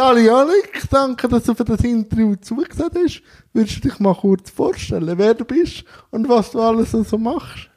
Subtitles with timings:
[0.00, 3.22] Sali Alex, danke, dass du für das Interview zugesagt hast.
[3.52, 7.68] Würdest du dich mal kurz vorstellen, wer du bist und was du alles so machst?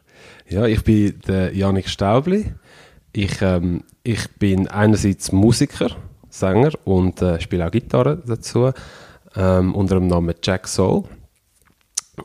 [0.48, 2.54] Ja, ich bin der Janik Staubli.
[3.12, 5.90] Ich, ähm, ich bin einerseits Musiker,
[6.30, 8.72] Sänger und äh, spiele auch Gitarre dazu,
[9.36, 11.04] ähm, unter dem Namen Jack Soul.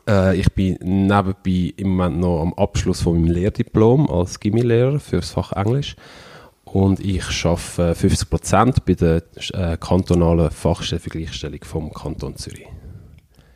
[0.07, 5.17] Äh, ich bin nebenbei im Moment noch am Abschluss von meinem Lehrdiplom als Gimmilehrer für
[5.17, 5.97] das Fach Englisch
[6.73, 9.23] und ich arbeite 50% bei der
[9.53, 12.67] äh, kantonalen Fachstelle für Gleichstellung vom Kanton Zürich.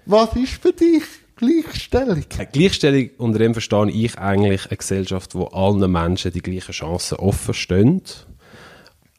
[0.05, 1.03] Was ist für dich
[1.35, 2.23] Gleichstellung?
[2.37, 7.17] Äh, Gleichstellung, unter dem verstehe ich eigentlich eine Gesellschaft, wo allen Menschen die gleichen Chancen
[7.17, 8.01] offen stehen.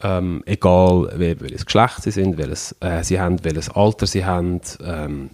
[0.02, 5.30] Ähm, egal welches Geschlecht sie sind, welches, äh, sie haben, welches Alter sie haben, ähm,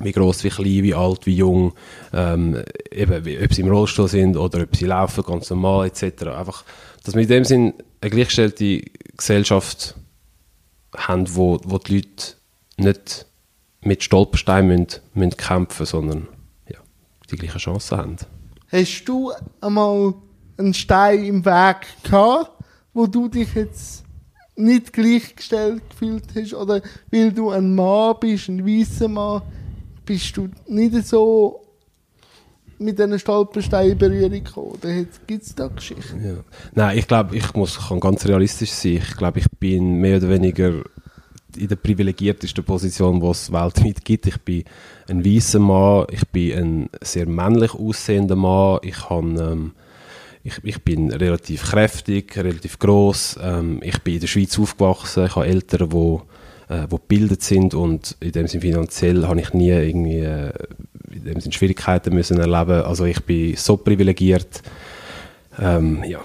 [0.00, 1.72] wie groß, wie klein, wie alt, wie jung,
[2.12, 6.26] ähm, eben, wie, ob sie im Rollstuhl sind oder ob sie laufen, ganz normal etc.
[6.26, 6.64] Einfach,
[7.04, 8.82] dass wir in dem Sinn eine gleichgestellte
[9.16, 9.94] Gesellschaft
[10.96, 12.34] haben, wo, wo die Leute
[12.76, 13.26] nicht
[13.80, 16.28] mit Stolpersteinen müssen, müssen kämpfen sondern
[16.68, 16.78] ja,
[17.30, 18.16] die gleichen Chancen haben.
[18.70, 20.14] Hast du einmal
[20.56, 22.50] einen Stein im Weg gehabt,
[22.92, 24.04] wo du dich jetzt
[24.56, 26.54] nicht gleichgestellt gefühlt hast?
[26.54, 29.42] Oder weil du ein Mann bist, ein weißer Mann,
[30.04, 31.60] bist du nicht so
[32.78, 35.08] mit diesen Stolpersteinen in Berührung gekommen?
[35.26, 36.24] Gibt es da Geschichten?
[36.24, 36.34] Ja.
[36.74, 38.96] Nein, ich glaube, ich muss kann ganz realistisch sein.
[38.96, 40.82] Ich glaube, ich bin mehr oder weniger
[41.56, 44.26] in der privilegiertesten Position, die es weltweit gibt.
[44.26, 44.64] Ich bin
[45.08, 49.72] ein weißer Mann, ich bin ein sehr männlich aussehender Mann, ich, habe, ähm,
[50.42, 53.38] ich, ich bin relativ kräftig, relativ groß.
[53.40, 56.18] Ähm, ich bin in der Schweiz aufgewachsen, ich habe Eltern, die
[56.68, 60.52] äh, wo gebildet sind und in dem Sinne finanziell habe ich nie irgendwie äh,
[61.12, 62.84] in dem Sinne Schwierigkeiten müssen erleben.
[62.84, 64.62] Also ich bin so privilegiert.
[65.58, 66.20] Ähm, ja,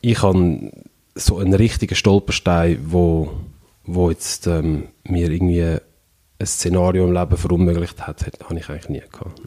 [0.00, 0.72] ich habe
[1.14, 3.30] so einen richtigen Stolperstein, wo
[3.84, 9.02] wo jetzt ähm, mir irgendwie ein Szenario im Leben verunmöglicht hat, habe ich eigentlich nie
[9.10, 9.40] gehabt.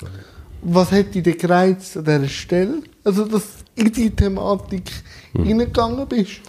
[0.61, 2.81] Was hat dich denn gereizt an dieser Stelle?
[3.03, 3.43] Also, dass
[3.75, 4.91] du in die Thematik
[5.33, 5.45] hm.
[5.45, 6.41] hineingegangen bist?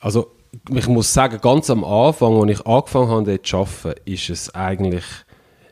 [0.00, 0.32] Also,
[0.74, 4.54] ich muss sagen, ganz am Anfang, als ich angefangen habe, dort zu arbeiten, ist es
[4.54, 5.04] eigentlich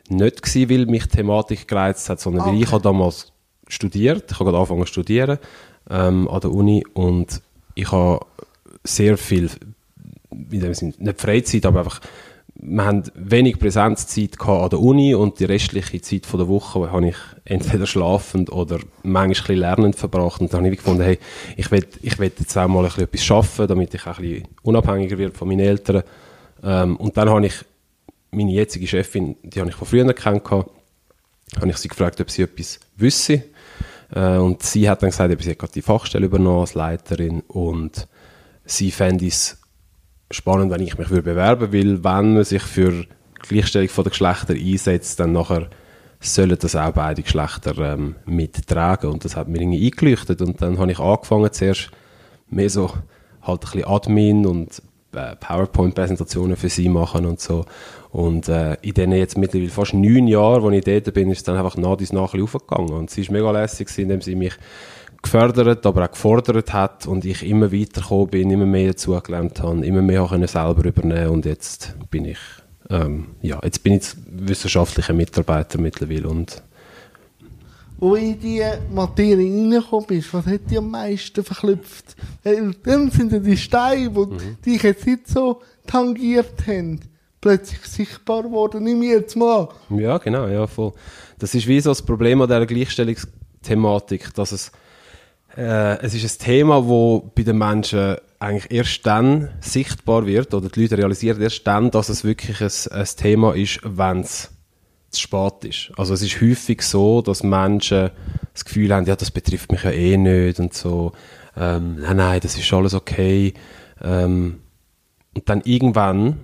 [0.09, 2.51] nicht gewesen, weil mich die Thematik gereizt hat, sondern okay.
[2.51, 3.31] weil ich habe damals
[3.67, 5.37] studiert, ich habe gerade angefangen zu studieren
[5.89, 7.41] ähm, an der Uni und
[7.75, 8.25] ich habe
[8.83, 9.49] sehr viel
[10.51, 12.01] in dem Sinne, nicht Freizeit, aber einfach,
[12.61, 17.15] wir haben wenig Präsenzzeit an der Uni und die restliche Zeit der Woche habe ich
[17.45, 20.41] entweder schlafend oder manchmal lernend verbracht.
[20.41, 21.19] Und dann habe ich gefunden, hey,
[21.55, 24.23] ich will, ich will jetzt auch mal ein bisschen etwas schaffen, damit ich auch ein
[24.23, 26.03] bisschen unabhängiger werde von meinen Eltern.
[26.61, 27.53] Ähm, und dann habe ich
[28.31, 30.67] meine jetzige Chefin, die habe ich von früher kennengelernt,
[31.55, 33.45] habe ich sie gefragt, ob sie etwas wüsste.
[34.13, 38.07] Äh, und sie hat dann gesagt, sie hat gerade die Fachstelle übernommen als Leiterin und
[38.65, 39.58] sie fände es
[40.31, 43.05] spannend, wenn ich mich würde bewerben will, wenn man sich für
[43.47, 45.69] Gleichstellung der Geschlechter einsetzt, dann nachher
[46.19, 49.09] sollen das auch beide Geschlechter ähm, mittragen.
[49.09, 50.41] Und das hat mir irgendwie eingeleuchtet.
[50.41, 51.91] Und dann habe ich angefangen, zuerst
[52.49, 52.91] mehr so
[53.41, 54.81] halt ein bisschen Admin und
[55.13, 57.65] äh, PowerPoint-Präsentationen für sie machen und so.
[58.11, 61.57] Und äh, in denen jetzt mittlerweile fast neun Jahren, wo ich dort bin, ist dann
[61.57, 62.91] einfach nach dies nach aufgegangen.
[62.91, 64.53] Und sie ist mega lässig, indem sie mich
[65.21, 70.01] gefördert, aber auch gefordert hat und ich immer weitergekommen bin, immer mehr dazugelernt habe, immer
[70.01, 72.39] mehr auch selber übernehmen und jetzt bin ich
[72.89, 76.63] ähm, ja, jetzt bin ich wissenschaftlicher Mitarbeiter mittlerweile und
[77.99, 82.15] wo in diese Materie reingekommen bist, was hat dich am meisten verklüpft?
[82.43, 84.57] dann sind ja die Steine, die mhm.
[84.65, 87.01] dich jetzt nicht so tangiert haben,
[87.41, 88.85] plötzlich sichtbar geworden.
[88.85, 90.93] Nimm jetzt mal Ja, genau, ja, voll.
[91.39, 94.71] Das ist wie so das Problem an dieser Gleichstellungsthematik, dass es
[95.59, 100.69] äh, es ist ein Thema, wo bei den Menschen eigentlich erst dann sichtbar wird oder
[100.69, 104.51] die Leute realisieren erst dann, dass es wirklich ein, ein Thema ist, wenn es
[105.09, 105.91] zu spät ist.
[105.97, 108.11] Also es ist häufig so, dass Menschen
[108.53, 111.11] das Gefühl haben, ja, das betrifft mich ja eh nicht und so,
[111.57, 113.53] ähm, nein, nein, das ist alles okay.
[114.01, 114.61] Ähm,
[115.35, 116.39] und dann irgendwann,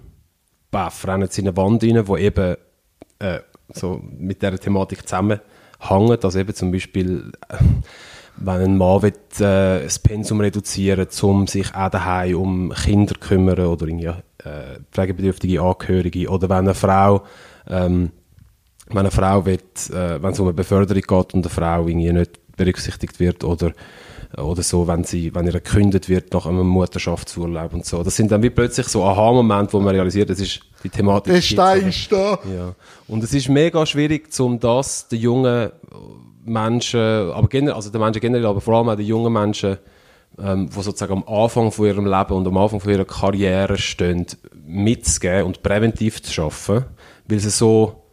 [0.72, 2.58] baff, rennen sie in eine Wand rein, wo eben
[3.20, 3.40] äh,
[3.70, 7.56] so mit dieser Thematik zusammenhängt, also eben zum Beispiel äh,
[8.38, 13.20] wenn ein Mann will, äh, das Pensum reduzieren um sich auch daheim um Kinder zu
[13.20, 17.24] kümmern oder irgendwie, äh, pflegebedürftige Angehörige oder wenn eine Frau
[17.70, 18.12] ähm,
[18.90, 19.60] wenn eine Frau will,
[19.90, 23.74] äh, wenn es um eine Beförderung geht und eine Frau irgendwie nicht berücksichtigt wird oder
[24.38, 28.04] oder so, wenn sie, wenn ihr gekündigt wird nach einem Mutterschaftsurlaub und so.
[28.04, 31.34] Das sind dann wie plötzlich so Aha-Momente, wo man realisiert, das ist die Thematik.
[31.34, 32.40] Der Stein ist da.
[32.54, 32.76] Ja.
[33.08, 35.72] Und es ist mega schwierig, um das den jungen
[36.46, 39.78] Menschen, aber generell, also den Menschen generell, aber vor allem auch den jungen Menschen
[40.38, 44.26] ähm, die sozusagen am Anfang von ihrem Leben und am Anfang von ihrer Karriere stehen,
[44.66, 46.86] mitzugeben und präventiv zu schaffen,
[47.28, 48.04] weil sie so,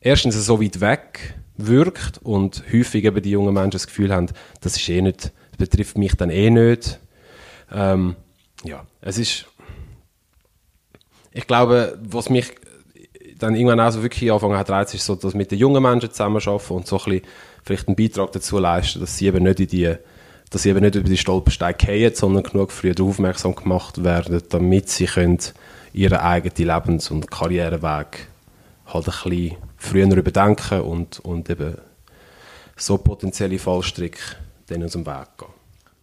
[0.00, 4.28] erstens so weit weg wirkt und häufig eben die jungen Menschen das Gefühl haben,
[4.60, 6.98] das ist eh nicht, das betrifft mich dann eh nicht.
[7.72, 8.16] Ähm,
[8.64, 9.46] ja, es ist,
[11.32, 12.54] ich glaube, was mich
[13.38, 16.74] dann irgendwann auch so wirklich angefangen hat, reizt, so, dass mit den jungen Menschen zusammenarbeiten
[16.74, 17.22] und so ein bisschen
[17.64, 19.94] vielleicht einen Beitrag dazu leisten, dass sie eben nicht in die,
[20.50, 24.42] dass sie eben nicht über die Stolpersteine fallen, sondern genug früh darauf aufmerksam gemacht werden,
[24.48, 25.38] damit sie können
[25.92, 28.28] ihren eigenen Lebens- und Karriereweg
[28.86, 31.76] halt ein bisschen früher überdenken und, und eben
[32.76, 34.36] so potenzielle Fallstricke
[34.68, 35.48] denen aus dem Weg gehen.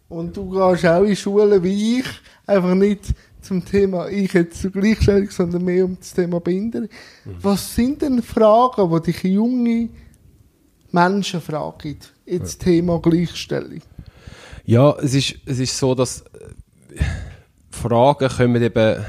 [0.08, 2.06] Und du gehst auch in Schulen wie ich,
[2.46, 6.88] einfach nicht zum Thema ich jetzt zur Gleichstellung, sondern mehr um das Thema Behinderung.
[7.24, 7.36] Mhm.
[7.40, 9.88] Was sind denn Fragen, die dich junge
[10.90, 12.70] Menschen fragen, jetzt ja.
[12.70, 13.80] Thema Gleichstellung?
[14.64, 17.04] Ja, es ist, es ist so, dass äh,
[17.70, 19.04] Fragen kommen eben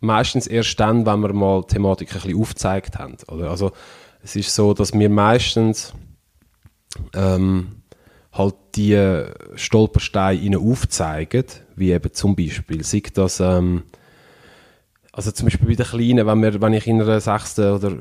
[0.00, 3.16] meistens erst dann, wenn wir mal die Thematik ein bisschen aufgezeigt haben.
[3.28, 3.50] Oder?
[3.50, 3.72] Also
[4.22, 5.94] es ist so, dass wir meistens
[7.14, 7.82] ähm,
[8.32, 9.24] halt die
[9.56, 11.44] Stolpersteine ihnen aufzeigen,
[11.78, 13.82] wie eben zum Beispiel, sei das, ähm,
[15.12, 17.92] also zum Beispiel bei den Kleinen, wenn, wir, wenn ich in einer sechsten oder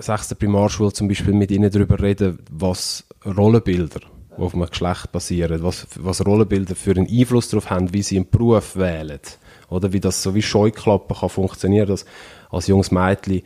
[0.00, 4.00] sechsten Primarschule zum Beispiel mit ihnen darüber rede, was Rollenbilder
[4.36, 8.30] auf einem Geschlecht basieren, was, was Rollenbilder für einen Einfluss darauf haben, wie sie einen
[8.30, 9.20] Beruf wählen,
[9.68, 12.04] oder wie das so wie Scheuklappen kann funktionieren, dass
[12.50, 13.42] als junges Mädchen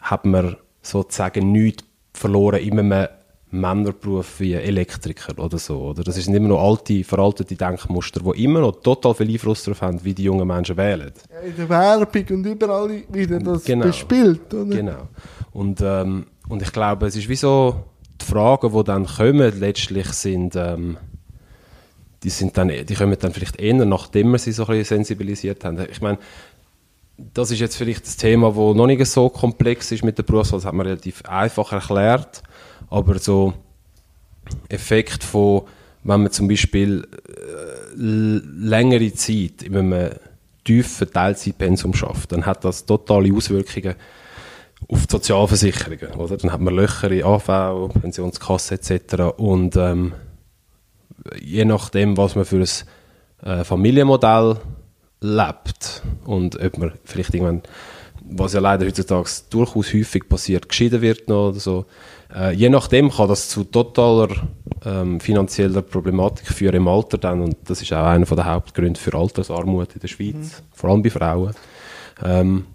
[0.00, 2.60] hat man sozusagen nichts verloren.
[2.60, 3.08] In einem
[3.60, 5.80] Männerberuf wie Elektriker oder so.
[5.80, 6.02] Oder?
[6.02, 10.04] Das sind immer noch alte, veraltete Denkmuster, die immer noch total viel Einfluss darauf haben,
[10.04, 11.12] wie die jungen Menschen wählen.
[11.30, 13.86] Ja, in der Werbung und überall wieder das genau.
[13.86, 14.52] bespielt.
[14.52, 14.76] Oder?
[14.76, 15.08] Genau.
[15.52, 17.84] Und, ähm, und ich glaube, es ist wie so,
[18.20, 20.96] die Fragen, die dann kommen, letztlich sind, ähm,
[22.22, 25.64] die, sind dann, die kommen dann vielleicht eher, nachdem wir sie so ein bisschen sensibilisiert
[25.64, 25.78] haben.
[25.90, 26.18] Ich meine,
[27.16, 30.58] das ist jetzt vielleicht das Thema, das noch nicht so komplex ist mit der Berufswahl,
[30.58, 32.42] das hat man relativ einfach erklärt
[32.90, 33.54] aber so
[34.68, 35.62] Effekt von,
[36.02, 40.10] wenn man zum Beispiel äh, längere Zeit in einem
[40.64, 43.94] tiefen Teilzeitpensum schafft, dann hat das totale Auswirkungen
[44.88, 46.14] auf die Sozialversicherungen.
[46.14, 46.36] Oder?
[46.36, 49.36] Dann hat man Löcher in AV, Pensionskasse etc.
[49.36, 50.12] Und ähm,
[51.40, 54.56] je nachdem, was man für ein äh, Familienmodell
[55.24, 57.62] lebt und ob man vielleicht irgendwann,
[58.24, 61.86] was ja leider heutzutage durchaus häufig passiert, geschieden wird noch oder so,
[62.34, 64.28] äh, je nachdem kann das zu totaler
[64.84, 69.14] ähm, finanzieller Problematik führen im Alter dann und das ist auch einer der Hauptgründe für
[69.14, 70.50] Altersarmut in der Schweiz, mhm.
[70.72, 71.54] vor allem bei Frauen.
[72.22, 72.66] Ähm,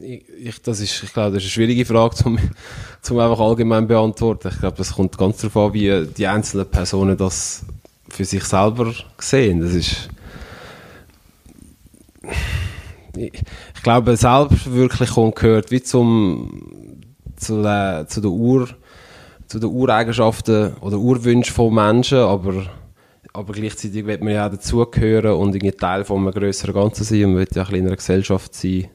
[0.00, 2.38] ich, das ist, ich glaube, das ist eine schwierige Frage, zum,
[3.02, 4.48] zum einfach allgemein beantworten.
[4.48, 7.64] Ich glaube, das kommt ganz darauf an, wie die einzelnen Personen das
[8.08, 9.60] für sich selber sehen.
[9.60, 10.08] Das ist,
[13.16, 13.32] ich,
[13.74, 17.00] ich glaube, Selbstverwirklichung gehört wie zum,
[17.36, 18.68] zu, der, zu der Ur,
[19.46, 22.66] zu den Ureigenschaften oder Urwünschen von Menschen, aber
[23.34, 27.24] aber gleichzeitig wird man ja auch dazugehören und irgendwie Teil von einem größeren Ganzen sein
[27.24, 28.88] und will ja auch in einer Gesellschaft sein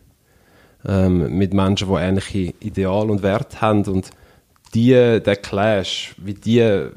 [0.87, 4.09] ähm, mit Menschen, die ähnliche Ideale und Werte haben und
[4.73, 6.89] die, der Clash, wie die,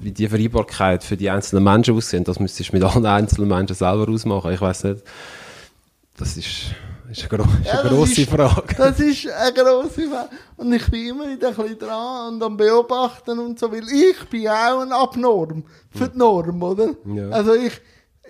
[0.00, 3.76] wie die Vereinbarkeit für die einzelnen Menschen aussehen, das müsstest du mit allen einzelnen Menschen
[3.76, 4.52] selber ausmachen.
[4.52, 5.02] Ich weiß nicht.
[6.16, 6.74] Das ist,
[7.18, 8.74] ist eine, gro ist eine Ja, das grosse ist- Frage.
[8.76, 10.28] Das ist eine grosse Frage.
[10.56, 14.28] Und ich bin immer wieder ein bisschen dran und am Beobachten und so, weil ich
[14.28, 16.90] bin auch eine Abnorm für die Norm, oder?
[17.06, 17.28] Ja.
[17.30, 17.72] Also ich,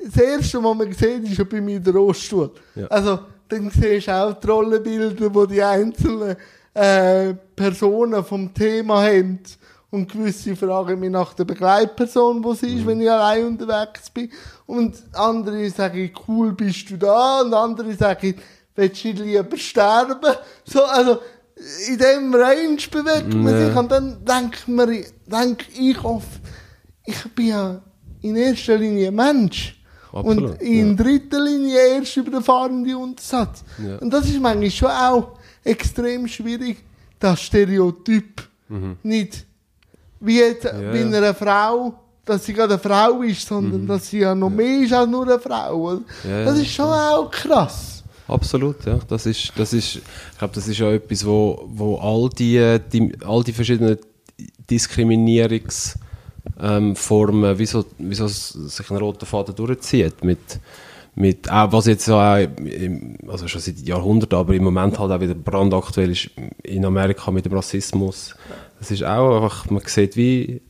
[0.04, 2.50] das Erste, was man sieht, ist ja bei mir der Roststuhl.
[2.74, 2.86] Ja.
[2.88, 6.36] Also dann siehst du auch die Rollenbilder, wo die einzelnen
[6.74, 9.40] äh, Personen vom Thema haben.
[9.90, 12.78] Und gewisse fragen mich nach der Begleitperson, wo sie Mhm.
[12.78, 14.28] ist, wenn ich allein unterwegs bin.
[14.66, 17.42] Und andere sagen, cool bist du da.
[17.42, 18.34] Und andere sagen,
[18.74, 20.34] willst du lieber sterben?
[20.64, 21.18] So, also,
[21.88, 23.66] in dem Range bewegt man Ja.
[23.66, 23.76] sich.
[23.76, 26.40] Und dann denkt man, denke ich oft,
[27.06, 27.82] ich bin ja
[28.22, 29.80] in erster Linie Mensch.
[30.12, 33.64] Absolut, und in dritter Linie erst über den fahrenden Untersatz.
[33.84, 33.96] Ja.
[33.98, 36.84] Und das ist manchmal schon auch extrem schwierig,
[37.18, 38.42] das Stereotyp
[39.02, 39.44] nicht
[40.20, 41.06] wie jetzt bei ja.
[41.06, 44.92] einer Frau, dass sie gerade eine Frau ist, sondern dass sie ja noch mehr ist
[44.92, 45.92] als nur eine Frau.
[46.24, 47.93] Ja, das ja, ist schon auch krass.
[48.26, 48.98] Absolut, ja.
[49.08, 53.12] Das ist, das ist, ich glaube, das ist auch etwas, wo, wo all die, die
[53.24, 53.98] all die verschiedenen
[54.70, 56.00] Diskriminierungsformen,
[56.60, 60.24] ähm, Formen, wie so, wie so s- sich ein roter Faden durchzieht.
[60.24, 60.38] Mit,
[61.14, 62.46] mit, auch was jetzt auch,
[63.28, 66.30] also schon seit Jahrhunderten, aber im Moment halt auch wieder brandaktuell ist
[66.62, 68.34] in Amerika mit dem Rassismus.
[68.78, 70.60] Das ist auch einfach, man sieht wie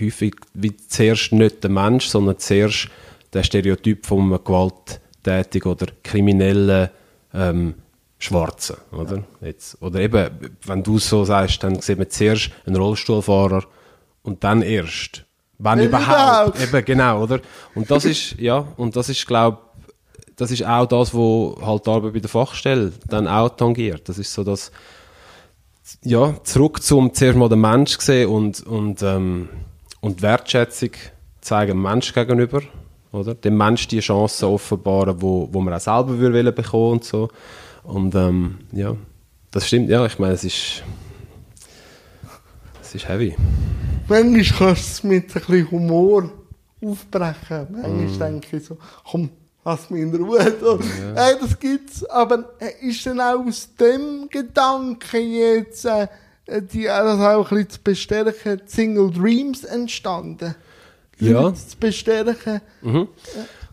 [0.00, 2.88] häufig wie zuerst nicht der Mensch, sondern zuerst
[3.32, 4.44] der Stereotyp von einem
[5.28, 6.88] gewalttätigen oder kriminellen
[7.34, 7.74] ähm,
[8.18, 9.22] Schwarzen, oder?
[9.40, 10.28] Jetzt, oder eben,
[10.66, 13.64] wenn du so sagst, dann sieht man zuerst einen Rollstuhlfahrer
[14.22, 15.24] und dann erst,
[15.58, 17.40] wenn Wenn überhaupt, eben genau, oder?
[17.74, 19.58] Und das ist, ja, und das ist, glaube
[20.36, 24.08] das ist auch das, wo halt die Arbeit bei der Fachstelle dann auch tangiert.
[24.08, 24.70] Das ist so das,
[26.04, 29.48] ja, zurück zum zuerst mal den Mensch sehen und, und, ähm,
[30.00, 30.90] und Wertschätzung
[31.40, 32.62] zeigen dem Mensch gegenüber,
[33.12, 33.34] oder?
[33.34, 37.28] Dem Mensch die Chancen offenbaren, wo, wo man auch selber würde wollen bekommen und so.
[37.84, 38.94] Und ähm, ja,
[39.50, 40.82] das stimmt, ja, ich meine, es ist,
[42.82, 43.34] es ist heavy.
[44.08, 46.30] Manchmal kannst du es mit ein bisschen Humor
[46.82, 47.66] aufbrechen.
[47.70, 48.18] Manchmal Mm.
[48.18, 48.76] denke ich so,
[49.10, 49.30] komm,
[49.64, 50.38] lass mich in Ruhe.
[50.60, 50.78] So,
[51.14, 52.04] Hey, das gibt's.
[52.04, 56.08] Aber äh, ist dann auch aus dem Gedanken jetzt, äh,
[56.72, 60.54] die, das auch ein bisschen zu bestärken, Single Dreams entstanden?
[61.20, 61.52] Ja.
[61.54, 62.60] Zu bestärken.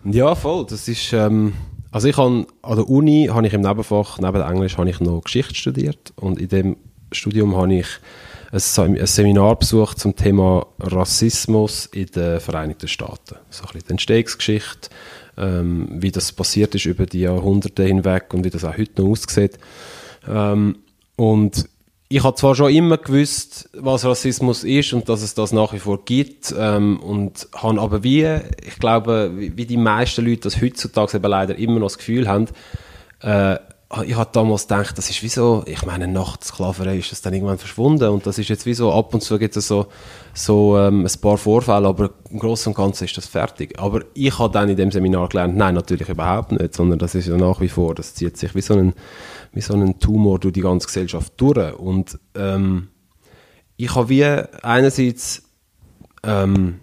[0.03, 0.65] Ja, voll.
[0.69, 1.53] Das ist, ähm,
[1.91, 5.21] also ich habe an der Uni habe ich im Nebenfach, neben Englisch, habe ich noch
[5.21, 6.77] Geschichte studiert und in dem
[7.11, 7.87] Studium habe ich
[8.51, 13.35] ein Seminar besucht zum Thema Rassismus in den Vereinigten Staaten.
[13.49, 14.89] So ein bisschen die Entstehungsgeschichte,
[15.37, 19.11] ähm, wie das passiert ist über die Jahrhunderte hinweg und wie das auch heute noch
[19.11, 19.57] aussieht.
[20.27, 20.77] Ähm,
[21.17, 21.67] und
[22.07, 25.79] ich habe zwar schon immer gewusst, was Rassismus ist und dass es das nach wie
[25.79, 28.27] vor gibt, ähm, und habe aber wie,
[28.63, 32.27] ich glaube, wie, wie die meisten Leute das heutzutage eben leider immer noch das Gefühl
[32.27, 32.47] haben,
[33.21, 33.57] äh,
[34.03, 37.33] ich habe damals gedacht, das ist wie so, ich meine, nach der ist das dann
[37.33, 39.87] irgendwann verschwunden und das ist jetzt wie so, ab und zu gibt es so,
[40.33, 43.79] so ähm, ein paar Vorfälle, aber im Großen und Ganzen ist das fertig.
[43.79, 47.27] Aber ich habe dann in dem Seminar gelernt, nein, natürlich überhaupt nicht, sondern das ist
[47.27, 48.93] ja nach wie vor, das zieht sich wie so ein,
[49.53, 52.89] wie so ein Tumor durch die ganze Gesellschaft durch und ähm,
[53.77, 55.43] ich habe wie einerseits
[56.23, 56.79] ähm,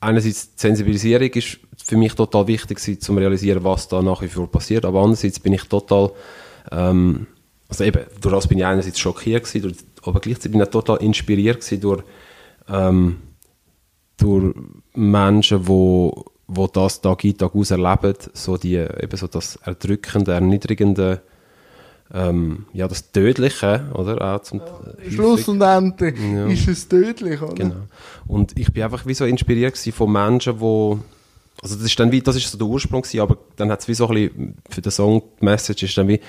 [0.00, 4.26] einerseits die Sensibilisierung ist für mich total wichtig gewesen, zum realisieren, was da nach wie
[4.28, 6.10] vor passiert, aber andererseits bin ich total,
[6.72, 7.28] ähm,
[7.68, 10.96] also eben, durch das bin ich einerseits schockiert gewesen, durch, aber gleichzeitig bin ich total
[10.96, 12.02] inspiriert gewesen durch,
[12.68, 13.18] ähm,
[14.16, 14.52] durch
[14.94, 20.32] Menschen, wo, wo das Tag ein, Tag aus erleben, so die, eben so das erdrückende,
[20.32, 21.22] erniedrigende,
[22.12, 24.34] ähm, ja, das Tödliche, oder?
[24.34, 25.14] Auch zum, häufig.
[25.14, 26.46] Schluss und Ende Ja.
[26.48, 27.54] ist es tödlich, oder?
[27.54, 27.76] Genau.
[28.26, 30.98] Und ich bin einfach wie so inspiriert von Menschen, wo
[31.62, 33.88] also das ist dann wie, das ist so der Ursprung gewesen, aber dann hat es
[33.88, 36.20] wie so ein bisschen, für den Song, die Message ist dann wie,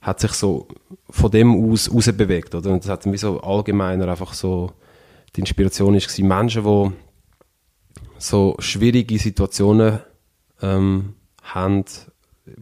[0.00, 0.68] hat sich so
[1.10, 2.70] von dem aus rausbewegt, oder?
[2.70, 4.72] Und das hat dann wie so allgemeiner einfach so,
[5.34, 6.92] die Inspiration ist gewesen, Menschen, wo
[8.18, 10.00] so schwierige Situationen
[10.62, 11.84] ähm, haben,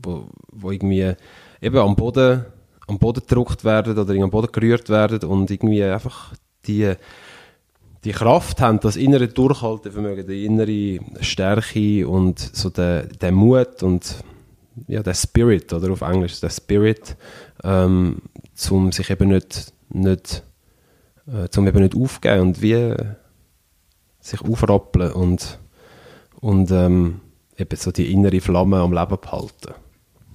[0.02, 1.14] wo, wo irgendwie
[1.60, 2.44] eben am Boden,
[2.86, 6.34] am Boden gedruckt werden oder am Boden gerührt werden und irgendwie einfach
[6.66, 6.94] die,
[8.04, 14.16] die Kraft haben, das innere Durchhaltevermögen, die innere Stärke und so der, der Mut und
[14.86, 17.16] ja, der Spirit, oder auf Englisch, der Spirit,
[17.64, 18.22] ähm,
[18.54, 20.42] zum sich eben nicht, nicht,
[21.26, 22.94] äh, zum eben nicht aufgeben und wie
[24.20, 25.58] sich aufrappeln und,
[26.40, 27.20] und ähm,
[27.56, 29.74] eben so die innere Flamme am Leben behalten.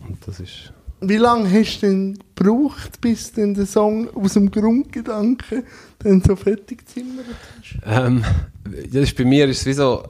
[0.08, 0.74] Und das ist...
[1.03, 5.63] Wie lange hast du denn gebraucht, bis du den Song aus dem Grundgedanken
[6.00, 7.25] dann so fertig gezimmert
[7.60, 7.79] hast?
[7.86, 8.24] Ähm,
[8.63, 10.03] das ist bei mir ist es wie so,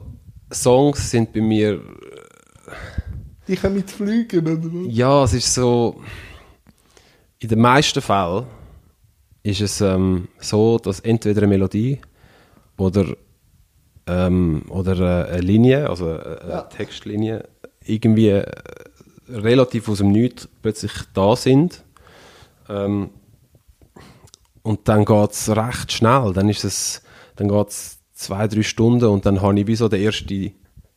[0.52, 1.80] Songs sind bei mir,
[3.48, 4.94] Die können mit fliegen, oder was?
[4.94, 6.00] ja, es ist so,
[7.38, 8.44] in den meisten Fällen
[9.42, 12.00] ist es ähm, so, dass entweder eine Melodie
[12.76, 13.06] oder,
[14.06, 16.60] ähm, oder äh, eine Linie, also eine Ja.
[16.62, 17.48] Textlinie,
[17.84, 18.44] irgendwie äh,
[19.32, 21.82] relativ aus dem Nichts plötzlich da sind.
[22.68, 23.10] Ähm,
[24.62, 26.32] und dann geht es recht schnell.
[26.32, 27.02] Dann ist es,
[27.36, 30.52] dann geht es zwei, drei Stunden und dann habe ich wie so den ersten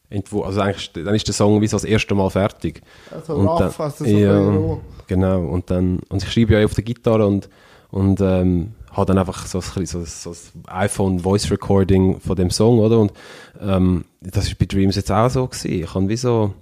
[0.09, 2.81] Entwurf, also eigentlich, dann ist der Song wie so das erste Mal fertig.
[3.11, 4.77] Also Und rough, dann- also so ja,
[5.07, 5.45] genau.
[5.47, 7.49] Und dann, und ich schreibe ja auf der Gitarre und,
[7.89, 10.35] und ähm, habe dann einfach so, ein, so, so ein
[10.67, 12.99] iPhone Voice Recording von dem Song, oder?
[12.99, 13.13] Und
[13.59, 15.71] ähm, das ist bei Dreams jetzt auch so gewesen.
[15.71, 16.53] Ich habe wie so,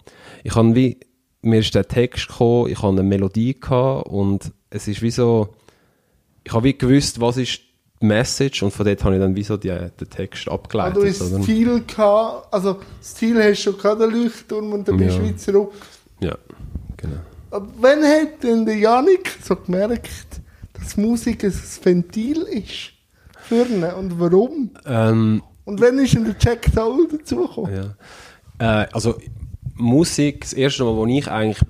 [0.43, 0.97] ich habe wie,
[1.43, 5.49] mir ist der Text gekommen, ich habe eine Melodie gehabt und es ist wie so,
[6.43, 7.59] ich habe wie gewusst, was ist
[8.01, 11.03] die Message und von dort habe ich dann wie so die, den Text abgeleitet.
[11.03, 11.45] Also du hast?
[11.45, 15.21] Ziel gehabt, also das Ziel hast du schon gehabt, den Leuchtturm, und dann bist du
[15.21, 15.27] Ja.
[15.27, 15.71] wieder zurück.
[16.21, 16.37] Ja,
[16.97, 17.17] genau.
[17.51, 20.41] Aber wann hat denn der Janik so gemerkt,
[20.73, 22.91] dass Musik ein Ventil ist?
[23.41, 24.71] Für ihn und warum?
[24.85, 27.93] Ähm, Und wann ist denn der Jack Soul dazugekommen?
[28.59, 28.83] Ja.
[28.83, 29.15] Äh, also
[29.75, 31.61] Musik, das erste Mal, wo ich eigentlich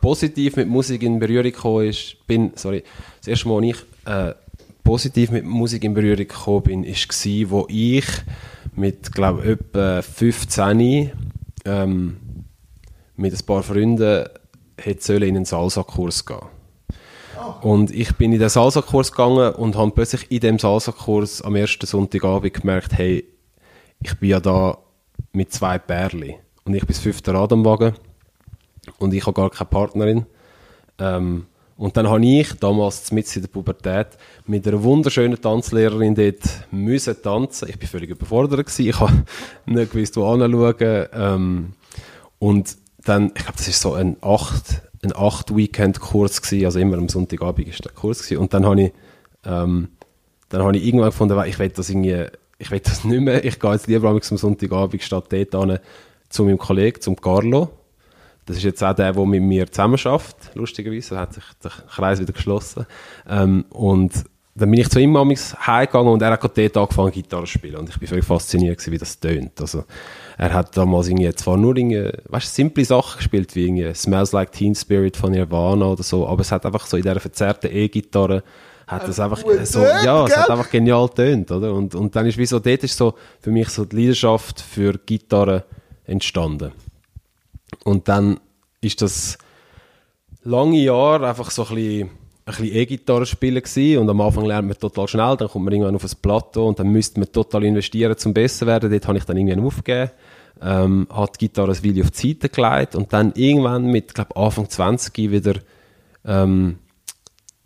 [0.00, 2.84] positiv mit Musik in Berührung gekommen ist, bin, sorry,
[3.18, 4.34] das erste Mal, wo ich äh,
[4.82, 8.06] positiv mit Musik in Berührung gekommen bin, ist gsi, wo ich
[8.74, 11.12] mit, glaube etwa 15
[11.64, 12.16] ähm,
[13.16, 14.26] mit ein paar Freunden
[14.76, 16.38] hätte in einen Salsa-Kurs gehen.
[17.62, 21.86] Und ich bin in den Salsa-Kurs gegangen und habe plötzlich in dem Salsa-Kurs am ersten
[21.86, 23.24] Sonntagabend gemerkt, hey,
[24.00, 24.78] ich bin ja da
[25.32, 26.34] mit zwei Pärchen.
[26.64, 27.94] Und ich bin das fünfte Rad am Wagen.
[28.98, 30.26] Und ich habe gar keine Partnerin.
[30.98, 34.06] Ähm, und dann habe ich damals mit in der Pubertät
[34.46, 36.38] mit einer wunderschönen Tanzlehrerin dort
[36.70, 37.68] müssen tanzen.
[37.68, 38.88] Ich bin völlig überfordert gewesen.
[38.88, 39.24] Ich habe
[39.66, 41.06] nicht gewusst, wo anschauen.
[41.12, 41.72] Ähm,
[42.38, 46.64] und dann, ich glaube, das ist so ein acht, ein acht Weekend-Kurs gewesen.
[46.64, 48.38] Also immer am Sonntagabend ist der Kurs gewesen.
[48.38, 48.92] Und dann habe ich,
[49.44, 49.88] ähm,
[50.48, 52.26] dann habe ich irgendwann gefunden, ich will das irgendwie,
[52.58, 53.44] ich will das nicht mehr.
[53.44, 55.78] Ich gehe jetzt lieber am Sonntagabend statt dort hin,
[56.34, 57.70] zu meinem Kollegen, zum Carlo.
[58.46, 60.36] Das ist jetzt auch der, der mit mir zusammen schafft.
[60.54, 62.86] Lustigerweise hat sich der Kreis wieder geschlossen.
[63.28, 64.12] Ähm, und
[64.56, 67.52] dann bin ich zu ihm amigs heimgegangen und er hat gerade dort angefangen, Gitarre zu
[67.52, 67.76] spielen.
[67.76, 69.60] Und ich bin völlig fasziniert gewesen, wie das tönt.
[69.60, 69.84] Also,
[70.36, 74.52] er hat damals irgendwie zwar nur irgendwie, weißt, simple Sachen gespielt, wie irgendwie Smells Like
[74.52, 78.42] Teen Spirit von Nirvana oder so, aber es hat einfach so in dieser verzerrten E-Gitarre
[78.86, 81.72] hat es einfach so, ja, es hat einfach genial tönt, oder?
[81.72, 84.98] Und, und dann ist wie so, dort ist so für mich so die Leidenschaft für
[85.06, 85.64] Gitarre
[86.06, 86.72] entstanden.
[87.84, 88.40] Und dann
[88.80, 89.38] ist das
[90.42, 92.10] lange Jahre einfach so ein bisschen,
[92.74, 93.98] E-Gitarre spielen gewesen.
[93.98, 96.78] und am Anfang lernt man total schnell, dann kommt man irgendwann auf ein Plateau und
[96.78, 98.90] dann müsste man total investieren, um besser werden.
[98.90, 100.10] Dort habe ich dann irgendwann aufgegeben,
[100.60, 104.36] ähm, hat die Gitarre ein Video auf die Seite gelegt und dann irgendwann mit, glaube
[104.36, 105.54] Anfang 20 wieder,
[106.26, 106.78] ähm,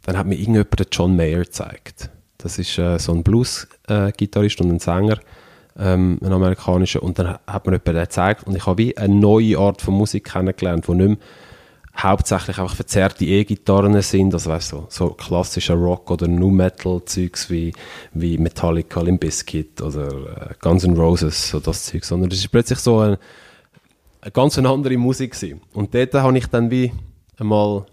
[0.03, 2.11] dann hat mir irgendjemand den John Mayer gezeigt.
[2.39, 5.19] Das ist äh, so ein Blues-Gitarrist und ein Sänger,
[5.79, 7.03] ähm, ein amerikanischer.
[7.03, 10.25] Und dann hat mir jemand gezeigt und ich habe wie eine neue Art von Musik
[10.25, 11.19] kennengelernt, die nicht mehr
[12.01, 17.51] hauptsächlich einfach verzerrte E-Gitarren sind, also weißt, so, so klassischer Rock oder Nu Metal Zeugs
[17.51, 17.73] wie,
[18.13, 22.49] wie Metallica, Limp Bizkit oder äh, Guns N' Roses, so das Zeug, sondern es ist
[22.49, 23.17] plötzlich so ein,
[24.21, 25.61] eine ganz eine andere Musik gewesen.
[25.73, 26.93] Und dort habe ich dann wie
[27.37, 27.85] einmal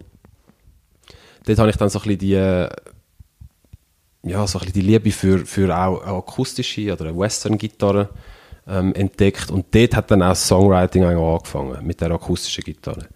[1.44, 2.68] dort habe ich dann so ein bisschen die, äh,
[4.26, 8.08] ja, so ein bisschen die Liebe für, für auch akustische oder Western-Gitarre
[8.66, 13.06] ähm, entdeckt und dort hat dann auch Songwriting eigentlich angefangen, mit der akustischen Gitarre.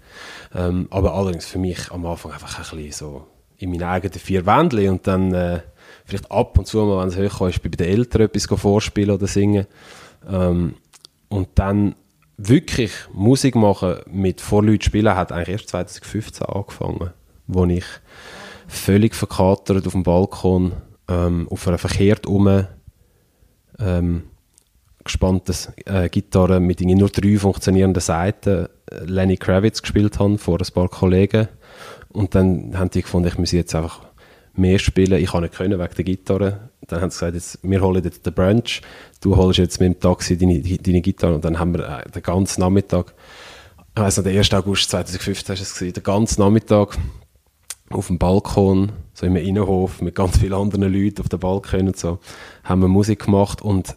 [0.55, 3.27] Ähm, aber allerdings für mich am Anfang einfach ein bisschen so
[3.59, 5.61] in meinen eigenen vier Wändchen und dann äh,
[6.05, 9.27] vielleicht ab und zu mal, wenn es hochkommt, ist bei den Eltern etwas vorspielen oder
[9.27, 9.67] singen.
[10.31, 10.77] Ähm,
[11.29, 11.97] und dann
[12.37, 17.11] wirklich Musik machen mit vor Leuten spielen hat eigentlich erst 2015 angefangen,
[17.49, 17.85] wo ich
[18.69, 20.73] völlig verkatert auf dem Balkon
[21.11, 22.67] ähm, auf einer verkehrt um
[23.79, 24.23] ähm,
[25.05, 30.75] gespanntes äh, Gitarre mit nur drei funktionierenden Seiten äh, Lenny Kravitz gespielt habe vor ein
[30.75, 31.49] paar Kollegen
[32.09, 34.01] und dann haben die gefunden, ich muss jetzt einfach
[34.55, 35.21] mehr spielen.
[35.21, 36.71] Ich kann nicht können wegen der Gitarre.
[36.87, 38.83] Dann haben sie gesagt, jetzt, wir holen jetzt den Brunch,
[39.21, 42.23] du holst jetzt mit dem Taxi deine, deine Gitarre und dann haben wir äh, den
[42.23, 43.15] ganzen Nachmittag,
[43.95, 44.53] ich weiss noch, der 1.
[44.55, 46.97] August 2015 war es, den ganzen Nachmittag
[47.91, 51.97] auf dem Balkon, so im Innenhof, mit ganz vielen anderen Leuten auf dem Balkon und
[51.99, 52.19] so,
[52.65, 53.97] haben wir Musik gemacht und,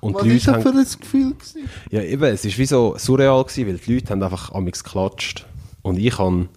[0.00, 1.70] Und Was ist Leute das für ein Gefühl gewesen?
[1.90, 5.46] ja, eben, es ist wie so surreal gewesen, weil die Leute haben einfach amigs geklatscht.
[5.82, 6.48] Und ich habe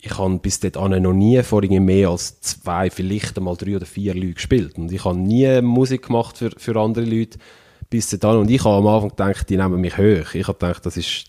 [0.00, 4.14] ich han bis dort noch nie vor mehr als zwei, vielleicht einmal drei oder vier
[4.14, 4.78] Leute gespielt.
[4.78, 7.38] Und ich habe nie Musik gemacht für, für andere Leute
[7.90, 10.34] bis dort Und ich habe am Anfang gedacht, die nehmen mich hoch.
[10.34, 11.24] Ich habe gedacht, das ist,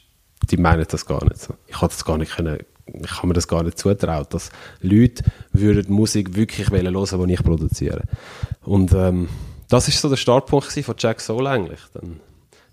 [0.52, 1.56] die meinen das gar nicht so.
[1.68, 2.60] Ich habe das gar nicht können,
[3.04, 4.50] ich habe mir das gar nicht zutraut, dass
[4.82, 8.04] Leute würden Musik wirklich hören wollen, die ich produziere.
[8.64, 9.30] Und ähm,
[9.70, 11.80] das ist so der Startpunkt von Jack Soul eigentlich.
[11.94, 12.20] Dann,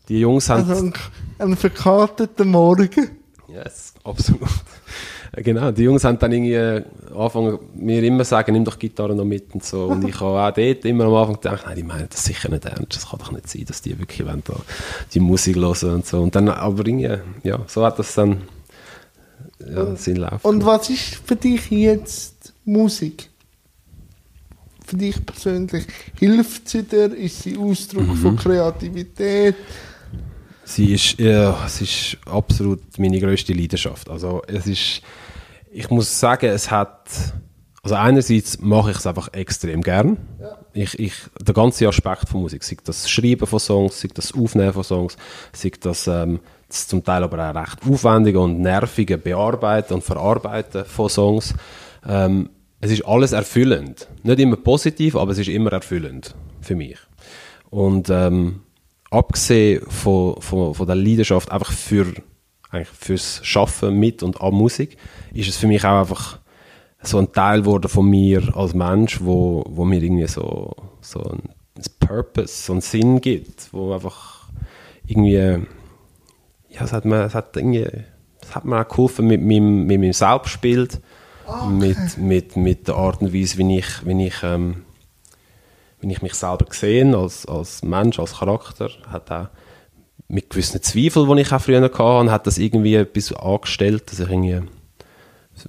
[0.08, 0.68] die Jungs haben...
[0.68, 0.94] Also ein,
[1.38, 3.10] ein verkarteter Morgen.
[3.48, 4.48] Yes, absolut.
[5.36, 9.54] genau, die Jungs haben dann irgendwie angefangen, mir immer sagen, nimm doch Gitarre noch mit
[9.54, 9.84] und so.
[9.84, 12.64] Und ich habe auch dort immer am Anfang gedacht, nein, die meinen das sicher nicht
[12.64, 12.96] ernst.
[12.96, 14.54] Das kann doch nicht sein, dass die wirklich wollen, da
[15.12, 16.22] die Musik hören und so.
[16.22, 18.42] Und dann, aber irgendwie, ja, so hat das dann
[19.58, 23.30] ja, seinen Lauf Und was ist für dich jetzt Musik?
[24.84, 25.86] Für dich persönlich.
[26.18, 27.12] Hilft sie dir?
[27.14, 28.16] Ist sie Ausdruck Mhm.
[28.16, 29.56] von Kreativität?
[30.64, 34.08] Sie ist, ja, es ist absolut meine größte Leidenschaft.
[34.10, 35.02] Also es ist,
[35.72, 37.08] ich muss sagen, es hat,
[37.82, 40.18] also einerseits mache ich es einfach extrem gern.
[40.72, 44.72] Ich, ich, der ganze Aspekt von Musik, sei das Schreiben von Songs, sei das Aufnehmen
[44.72, 45.16] von Songs,
[45.52, 50.84] sei das, ähm, das zum Teil aber auch recht aufwendige und nervige Bearbeiten und Verarbeiten
[50.84, 51.54] von Songs.
[52.06, 52.50] Ähm,
[52.80, 54.08] es ist alles erfüllend.
[54.22, 56.98] Nicht immer positiv, aber es ist immer erfüllend für mich.
[57.70, 58.60] Und ähm,
[59.10, 62.06] abgesehen von, von, von der Leidenschaft einfach für,
[62.70, 64.96] eigentlich fürs Schaffen mit und an Musik,
[65.32, 66.38] ist es für mich auch einfach
[67.02, 71.42] so ein Teil geworden von mir als Mensch, wo, wo mir irgendwie so, so ein
[72.00, 74.48] Purpose, so einen Sinn gibt, wo einfach
[75.06, 75.60] irgendwie,
[76.76, 77.86] ja, es hat mir, es hat irgendwie,
[78.42, 81.00] es hat mir auch geholfen mit meinem, mit meinem Selbstbild,
[81.70, 84.84] mit, mit, mit der Art und Weise, wie ich, wie ich, ähm,
[86.00, 89.48] wie ich mich selber gesehen als, als Mensch, als Charakter, hat auch
[90.28, 94.28] mit gewissen Zweifeln, die ich auch früher hatte, hat das irgendwie etwas angestellt, dass ich
[94.28, 94.60] irgendwie,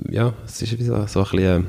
[0.09, 1.67] ja, es ist wie so, so ein bisschen,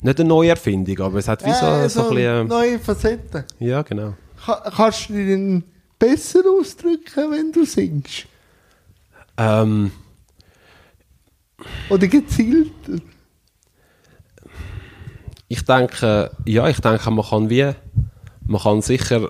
[0.00, 3.44] nicht eine Neuerfindung, aber es hat wie so, Äh, so, ein bisschen, neue Facetten.
[3.60, 4.14] ja, genau.
[4.44, 5.62] Ka kannst du dich denn
[5.98, 8.26] besser ausdrücken, wenn du singst?
[9.36, 9.92] Ähm,
[11.88, 12.98] Oder gezielter?
[15.52, 17.72] ich denke, ja, ich denke, man kann wie,
[18.46, 19.28] man kann sicher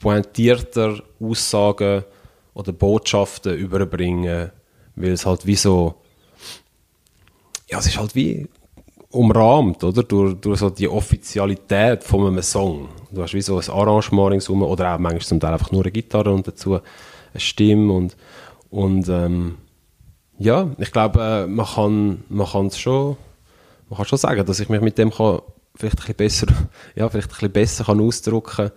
[0.00, 2.02] pointierter Aussagen
[2.52, 4.50] oder Botschaften überbringen,
[4.96, 5.94] weil es halt wie so,
[7.68, 8.48] ja, es ist halt wie
[9.10, 10.02] umrahmt, oder?
[10.02, 12.88] Durch, durch so die Offizialität von einem Song.
[13.12, 15.92] Du hast wie so ein Arrangement ringsum oder auch manchmal zum Teil einfach nur eine
[15.92, 18.16] Gitarre und dazu eine Stimme und,
[18.70, 19.56] und ähm,
[20.38, 23.16] ja, ich glaube, äh, man kann man kann es schon,
[23.88, 25.40] man kann schon sagen, dass ich mich mit dem kann
[25.74, 28.70] vielleicht ein bisschen besser, ja, vielleicht ein bisschen besser kann ausdrücken.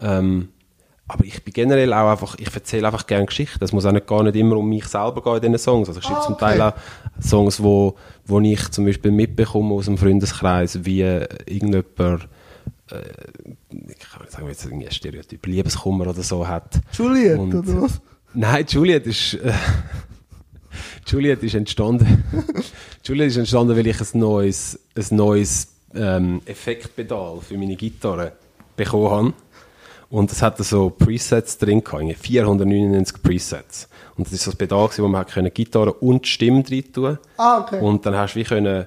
[0.00, 0.48] Ähm,
[1.06, 3.62] aber ich bin generell auch einfach, ich erzähle einfach gerne Geschichten.
[3.62, 5.88] Es muss auch nicht, gar nicht immer um mich selber gehen in diesen Songs.
[5.88, 6.44] Also ich schreibe Ah, zum okay.
[6.46, 6.72] Teil auch
[7.20, 12.26] Songs, wo, wo ich zum Beispiel mitbekomme aus dem Freundeskreis, wie äh, irgendjemand,
[12.90, 12.96] äh,
[13.70, 16.80] ich kann nicht sagen, jetzt irgendwie ein Stereotyp, Liebeskummer oder so hat.
[16.92, 18.00] Juliet, Und- oder was?
[18.34, 19.34] Nein, Juliet ist.
[19.34, 19.52] Äh,
[21.06, 22.24] Juliet ist entstanden.
[23.04, 28.32] Juliet ist entstanden, weil ich ein neues, ein neues ähm, Effektpedal für meine Gitarre
[28.76, 29.32] bekommen habe.
[30.10, 33.88] Und es hatte so Presets drin, gehabt, irgendwie 499 Presets.
[34.16, 37.60] Und das ist so ein Pedal, wo man hat Gitarre und Stimme drin tun Ah,
[37.60, 37.80] okay.
[37.80, 38.86] Und dann hast du wie können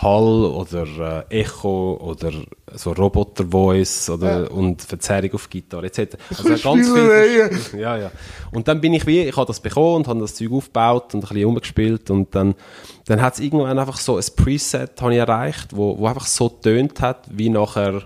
[0.00, 2.30] Hall oder äh, Echo oder
[2.74, 4.48] so Roboter-Voice oder Ja.
[4.50, 6.16] und Verzerrung auf Gitarre etc.
[6.30, 7.80] Also ganz viel.
[7.80, 8.10] Ja, ja.
[8.52, 11.24] Und dann bin ich wie, ich habe das bekommen und habe das Zeug aufgebaut und
[11.24, 12.54] ein bisschen umgespielt und dann,
[13.06, 16.48] dann hat es irgendwann einfach so ein Preset habe ich erreicht, wo, wo einfach so
[16.48, 18.02] tönt hat, wie nachher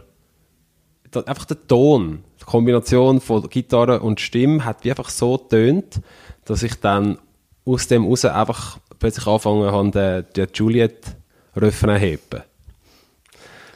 [1.27, 6.01] einfach der Ton, die Kombination von Gitarre und Stimme hat wie einfach so tönt,
[6.47, 7.19] dass ich dann
[7.67, 11.22] aus dem raus einfach plötzlich angefangen habe, den, den Juliet-Refrain
[11.55, 12.43] zu heben.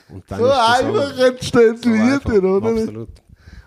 [0.08, 2.68] Und dann So einfach entstehen so Lieder, oder?
[2.68, 3.08] Absolut.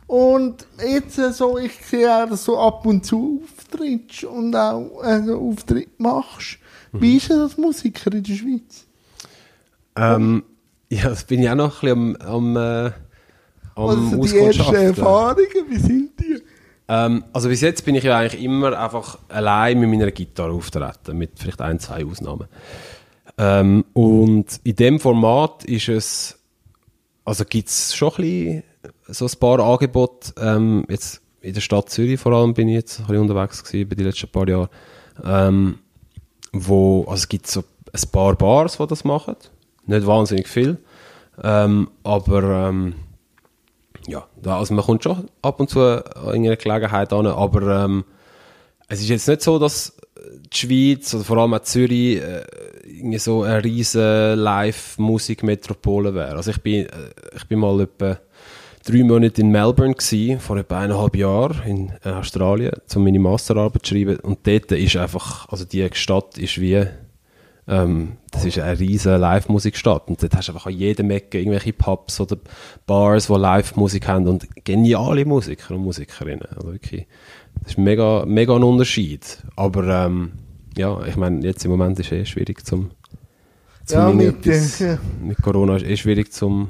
[0.08, 5.02] Und jetzt äh, so, ich sehe auch, dass du ab und zu auftrittst und auch
[5.02, 6.58] also Auftritt machst.
[6.92, 7.02] Mhm.
[7.02, 8.88] Wie ist denn das Musiker in der Schweiz?
[9.96, 10.44] Ähm,
[10.90, 12.92] ja, das bin ich auch noch ein bisschen am, am, äh,
[13.76, 14.76] am sind die ersten.
[14.76, 15.48] Erfahrungen?
[15.68, 16.42] Wie sind die?
[16.88, 21.18] Ähm, also bis jetzt bin ich ja eigentlich immer einfach allein mit meiner Gitarre auftreten,
[21.20, 22.48] mit vielleicht ein, zwei Ausnahmen.
[23.40, 26.38] Ähm, und in dem Format ist es,
[27.24, 28.64] also gibt es schon ein bisschen
[29.08, 33.00] so ein paar Angebote, ähm, jetzt in der Stadt Zürich vor allem bin ich jetzt
[33.00, 34.68] ein bisschen unterwegs gewesen, bei den letzten paar Jahren,
[35.24, 35.80] ähm,
[36.52, 39.38] wo, also es gibt so ein paar Bars, die das machen,
[39.86, 40.78] nicht wahnsinnig viel,
[41.42, 42.96] ähm, aber ähm,
[44.06, 48.04] ja, also man kommt schon ab und zu an irgendeine Gelegenheit an, aber ähm,
[48.90, 49.96] es ist jetzt nicht so, dass
[50.54, 52.44] die Schweiz oder vor allem auch Zürich äh,
[52.86, 56.36] irgendwie so eine riesige Live-Musikmetropole wäre.
[56.36, 56.90] Also ich bin, äh,
[57.36, 58.18] ich bin mal etwa
[58.86, 63.86] drei Monate in Melbourne gewesen, vor etwa eineinhalb Jahren in äh, Australien, um meine Masterarbeit
[63.86, 64.20] zu schreiben.
[64.20, 66.86] Und dort ist einfach, also die Stadt ist wie,
[67.68, 70.08] ähm, das ist eine riesige Live-Musikstadt.
[70.08, 72.38] Und dort hast du einfach an jedem Ecke irgendwelche Pubs oder
[72.86, 76.48] Bars, die Live-Musik haben und geniale Musiker und Musikerinnen.
[76.56, 77.06] Also wirklich,
[77.62, 79.44] das ist mega, mega ein Unterschied.
[79.56, 80.32] Aber ähm,
[80.78, 82.92] ja, ich meine, jetzt im Moment ist es eh schwierig zum,
[83.86, 84.98] zum Ja, mit, äh, ja.
[85.22, 86.70] mit Corona ist es eh schwierig zum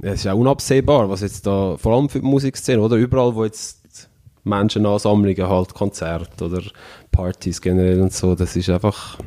[0.00, 2.96] es ist auch unabsehbar, was jetzt da, vor allem für die Musikszene, oder?
[2.96, 4.08] Überall, wo jetzt
[4.44, 6.62] Menschenansammlungen halt, Konzerte oder
[7.10, 9.18] Partys generell und so, das ist einfach,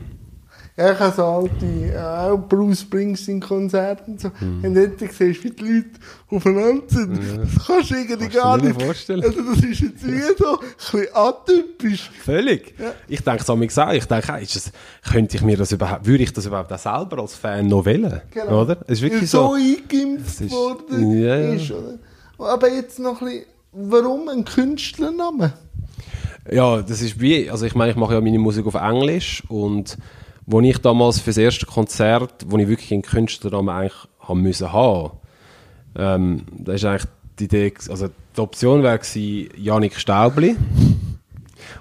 [0.77, 4.29] ich habe so alte, äh, auch Bruce Springsteen-Konzerte und so.
[4.41, 4.63] Mhm.
[4.65, 5.89] Und dort siehst du, wie die Leute
[6.29, 7.17] aufeinander sind.
[7.17, 9.23] Das kannst du irgendwie Kannst du gar dir nicht vorstellen.
[9.23, 12.11] Also das ist jetzt wie so ein bisschen atypisch.
[12.23, 12.73] völlig.
[13.07, 14.71] Ich denke es mir gesagt, ich denke, ist das,
[15.09, 18.21] könnte ich mir das überhaupt, würde ich das überhaupt auch selber als Fan noch wählen?
[18.31, 18.63] Genau.
[18.63, 18.77] Oder?
[18.87, 19.53] Es ist wirklich so so.
[19.53, 21.53] eingeimpft ist- worden ja, ja.
[21.53, 21.71] ist.
[21.71, 21.99] Oder?
[22.37, 25.53] Aber jetzt noch ein bisschen, warum ein Künstlername?
[26.51, 29.97] Ja, das ist wie, also ich meine, ich mache ja meine Musik auf Englisch und
[30.45, 34.71] wo ich damals für das erste Konzert, wo ich wirklich einen Künstlernamen eigentlich haben müssen
[34.71, 35.11] haben,
[35.97, 37.05] ähm, da ist eigentlich
[37.39, 40.55] die Idee, also die Option wäre gewesen, Janik Staubli.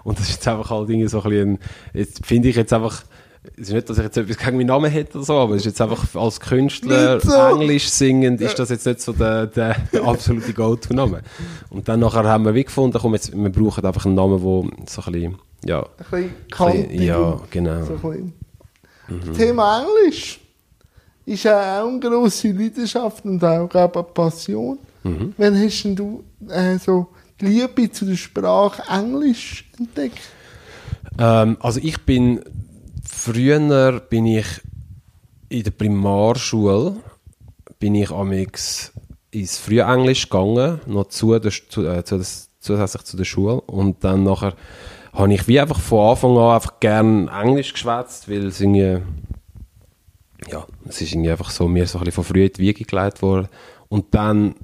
[0.02, 1.58] Und das ist jetzt einfach halt irgendwie so ein bisschen,
[1.92, 3.04] jetzt finde ich jetzt einfach,
[3.56, 5.62] es ist nicht, dass ich jetzt etwas gegen meinen Namen hätte oder so, aber es
[5.62, 7.32] ist jetzt einfach als Künstler so.
[7.32, 11.20] Englisch singend, ist das jetzt nicht so der, der, der absolute Go-To-Name.
[11.70, 14.86] Und dann nachher haben wir wie gefunden, komm, jetzt, wir brauchen einfach einen Namen, der
[14.88, 17.00] so ein bisschen, ja, Ein bisschen kantig.
[17.00, 17.84] ja, genau.
[17.84, 18.43] So ein bisschen.
[19.08, 20.40] Das Thema Englisch
[21.26, 24.78] ist ja auch eine grosse Leidenschaft und auch glaube eine Passion.
[25.02, 25.34] Mhm.
[25.36, 27.08] Wann hast denn du äh, so
[27.40, 30.20] die Liebe zu der Sprache Englisch entdeckt?
[31.18, 32.40] Ähm, also ich bin,
[33.06, 34.46] früher bin ich
[35.48, 36.96] in der Primarschule,
[37.78, 38.92] bin ich amix
[39.30, 44.02] ins Frühenglisch gegangen, noch zu der, zu, äh, zu, das- zusätzlich zu der Schule und
[44.04, 44.54] dann nachher
[45.14, 49.00] habe ich wie einfach von Anfang an einfach gern Englisch geschwätzt, weil es irgendwie,
[50.50, 52.84] ja, es ist irgendwie einfach so, mir so ein bisschen von früh in die Wiege
[52.84, 53.48] gelegt worden
[53.88, 54.56] und dann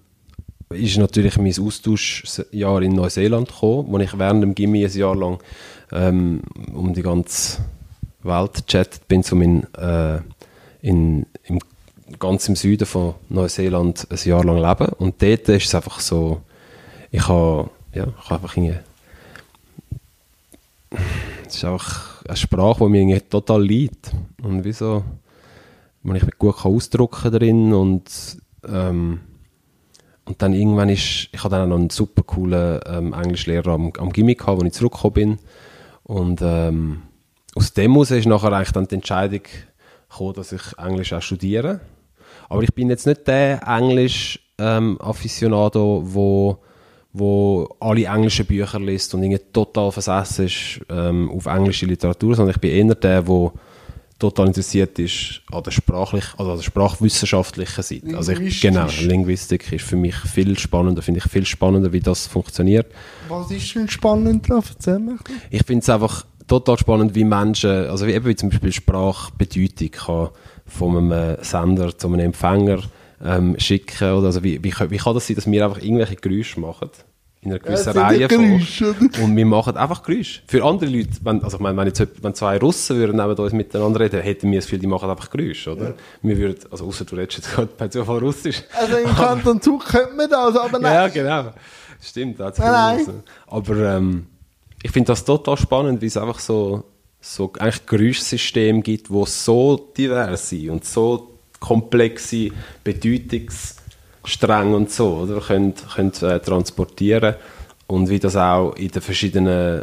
[0.71, 5.39] ist natürlich mein Austauschjahr in Neuseeland gekommen, wo ich während dem Gimmi ein Jahr lang
[5.93, 7.59] ähm, um die ganze
[8.23, 10.21] Welt gechattet bin, um in, äh,
[10.81, 11.59] in, im,
[12.19, 14.93] ganz im Süden von Neuseeland ein Jahr lang leben.
[14.99, 16.41] Und dort ist es einfach so,
[17.11, 18.77] ich habe ja, ich habe einfach irgendwie
[21.51, 24.13] es ist einfach eine Sprache, die mir total liegt.
[24.43, 25.05] Und wieso,
[26.03, 28.11] wo ich mich gut ausdrücken drin und
[28.67, 29.21] ähm,
[30.31, 33.93] und dann irgendwann ist, ich hatte dann auch noch einen super coolen ähm, Englischlehrer am,
[33.99, 35.41] am Gimmick wo ich zurückgekommen bin.
[36.05, 37.03] Und ähm,
[37.57, 39.41] aus dem heraus ist nachher eigentlich dann die Entscheidung
[40.09, 41.81] gekommen, dass ich Englisch auch studiere.
[42.49, 46.59] Aber ich bin jetzt nicht der Englisch-Afficionado, wo,
[47.13, 52.55] wo alle englischen Bücher liest und irgendwie total versessen ist ähm, auf englische Literatur, sondern
[52.55, 53.53] ich bin eher der, der
[54.21, 58.17] total interessiert ist an der sprachlich, also an der sprachwissenschaftlichen Seite.
[58.17, 62.27] Also ich, genau, Linguistik ist für mich viel spannender, finde ich viel spannender, wie das
[62.27, 62.87] funktioniert.
[63.29, 64.63] Was ist denn spannend daran?
[64.69, 65.17] Erzähl.
[65.51, 69.91] Ich finde es einfach total spannend, wie Menschen, also wie eben wie zum Beispiel Sprachbedeutung
[69.91, 70.29] kann
[70.67, 72.83] von einem Sender zu einem Empfänger
[73.25, 76.17] ähm, schicken oder also wie, wie, kann- wie kann das sein, dass wir einfach irgendwelche
[76.17, 76.91] Geräusche machen
[77.43, 79.25] in einer gewissen ja Reihe oder?
[79.25, 80.43] und wir machen einfach Geräusche.
[80.47, 83.53] Für andere Leute, wenn, also ich meine, wenn, jetzt, wenn zwei Russen würden neben uns
[83.55, 85.95] miteinander reden, hätten wir das Gefühl, die machen einfach Geräusche, oder?
[86.21, 88.63] Wir würden, also außer du redest jetzt gerade per Zufall Russisch.
[88.79, 90.93] Also im Kanton Zug könnte man das, aber nein.
[90.93, 91.51] Ja, genau.
[92.03, 93.23] Stimmt, da hat's Nein, nein.
[93.47, 94.27] Aber ähm,
[94.83, 96.85] ich finde das total spannend, wie es einfach so,
[97.23, 102.51] so eigentlich Geräuschsystem gibt, wo so divers sind und so komplexe
[102.83, 107.37] Bedeutungsstränge und so oder können, können äh, transportieren
[107.91, 109.83] und wie das auch in den verschiedenen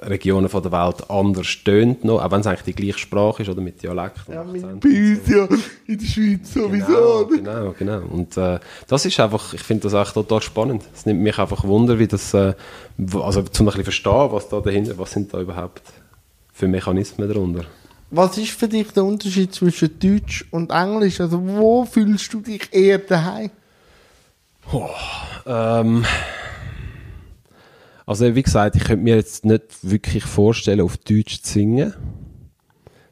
[0.00, 3.48] Regionen von der Welt anders tönt noch, auch wenn es eigentlich die gleiche Sprache ist
[3.48, 4.28] oder mit Dialekt.
[4.28, 4.62] und Ja, mit
[5.28, 5.46] ja
[5.86, 7.28] in der Schweiz sowieso.
[7.28, 8.00] Genau, genau, genau.
[8.12, 8.58] Und äh,
[8.88, 10.82] das ist einfach, ich finde das echt total spannend.
[10.92, 12.54] Es nimmt mich einfach Wunder, wie das, äh,
[13.14, 15.82] also zum ein bisschen verstehen, was da dahinter, was sind da überhaupt
[16.52, 17.64] für Mechanismen darunter.
[18.10, 21.20] Was ist für dich der Unterschied zwischen Deutsch und Englisch?
[21.20, 23.50] Also wo fühlst du dich eher daheim?
[25.46, 26.04] Ähm,
[28.06, 31.94] also wie gesagt, ich könnte mir jetzt nicht wirklich vorstellen, auf Deutsch zu singen.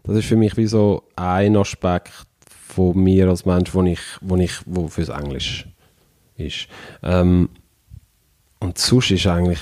[0.02, 2.12] Das ist für mich wie so ein Aspekt
[2.48, 5.66] von mir als Mensch, wo ich, wo ich wo fürs Englisch
[6.36, 6.66] ist.
[7.02, 7.50] Ähm,
[8.60, 9.60] und sonst ist eigentlich,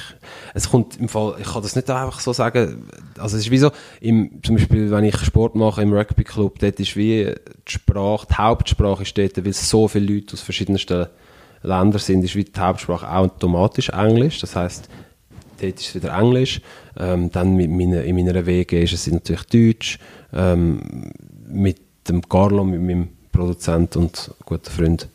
[0.55, 3.59] es kommt im Fall, ich kann das nicht einfach so sagen, also es ist wie
[3.59, 7.35] so, im, zum Beispiel, wenn ich Sport mache im Rugby-Club, dort ist wie
[7.69, 11.07] die Sprache, die Hauptsprache ist dort, weil so viele Leute aus verschiedensten
[11.63, 14.89] Ländern sind, ist wie die Hauptsprache automatisch Englisch, das heißt
[15.61, 16.61] dort ist es wieder Englisch,
[16.99, 19.99] ähm, dann mit meine, in meiner WG ist es natürlich Deutsch,
[20.33, 21.13] ähm,
[21.49, 25.09] mit dem Carlo, mit meinem Produzent und guten Freund,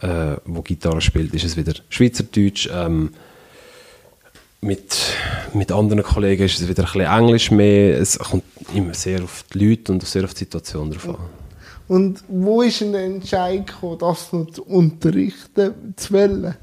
[0.00, 3.10] äh, wo Gitarre spielt, ist es wieder Schweizerdeutsch, ähm,
[4.60, 4.96] mit,
[5.54, 7.98] mit anderen Kollegen ist es wieder ein bisschen Englisch mehr.
[8.00, 8.42] Es kommt
[8.74, 11.16] immer sehr auf die Leute und sehr auf die Situation drauf an.
[11.88, 16.44] Und wo ist denn der Entscheid gekommen, das noch zu unterrichten, zu wollen?
[16.44, 16.54] Äh,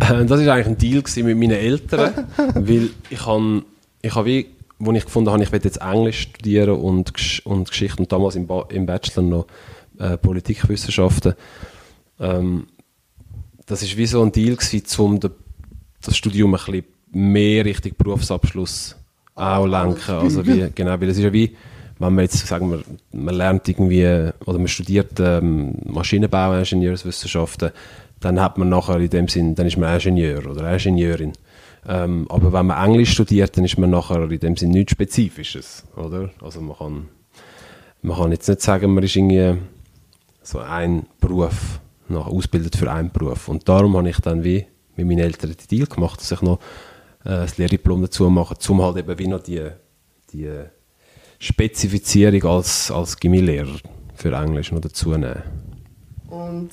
[0.00, 3.62] Das war eigentlich ein Deal gewesen mit meinen Eltern, weil ich habe,
[4.02, 4.46] ich habe wie,
[4.78, 7.12] wo ich gefunden habe, ich will jetzt Englisch studieren und,
[7.44, 9.46] und Geschichte und damals im, ba im Bachelor noch
[9.98, 11.34] äh, Politikwissenschaften.
[12.20, 12.66] Ähm,
[13.66, 18.96] das ist wie so ein Deal gewesen, um das Studium ein bisschen mehr Richtung Berufsabschluss
[19.34, 20.14] auch lenken.
[20.14, 21.56] Also wie, genau, weil es ist ja wie,
[21.98, 27.70] wenn man jetzt, sagen wir, man lernt irgendwie, oder man studiert ähm, Maschinenbau, Ingenieurswissenschaften,
[28.20, 31.32] dann hat man nachher in dem Sinn, dann ist man Ingenieur oder Ingenieurin.
[31.86, 35.84] Ähm, aber wenn man Englisch studiert, dann ist man nachher in dem Sinn nichts Spezifisches,
[35.96, 36.30] oder?
[36.42, 37.08] Also man kann,
[38.02, 39.58] man kann jetzt nicht sagen, man ist irgendwie
[40.42, 43.48] so ein Beruf, noch ausgebildet für einen Beruf.
[43.48, 46.58] Und darum habe ich dann wie mit meinen Eltern den Deal gemacht, dass ich noch
[47.24, 49.66] äh, das Lehrdiplom dazu mache, um halt eben wie noch die,
[50.32, 50.50] die
[51.38, 53.78] Spezifizierung als, als Gimmi-Lehrer
[54.14, 55.42] für Englisch noch dazu nehmen.
[56.28, 56.70] Und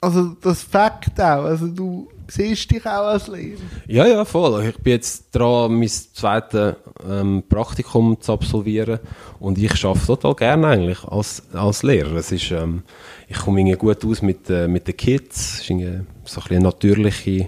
[0.00, 3.60] also das Fakt auch, also du siehst dich auch als Lehrer.
[3.86, 4.64] Ja, ja, voll.
[4.64, 6.76] Ich bin jetzt dran, mein zweites
[7.08, 9.00] ähm, Praktikum zu absolvieren
[9.38, 12.14] und ich arbeite total gerne eigentlich als, als Lehrer.
[12.14, 12.82] Es ist, ähm,
[13.30, 15.36] ich komme irgendwie gut aus mit, äh, mit den Kids.
[15.36, 15.86] Es ist irgendwie
[16.24, 17.46] so ein bisschen eine natürliche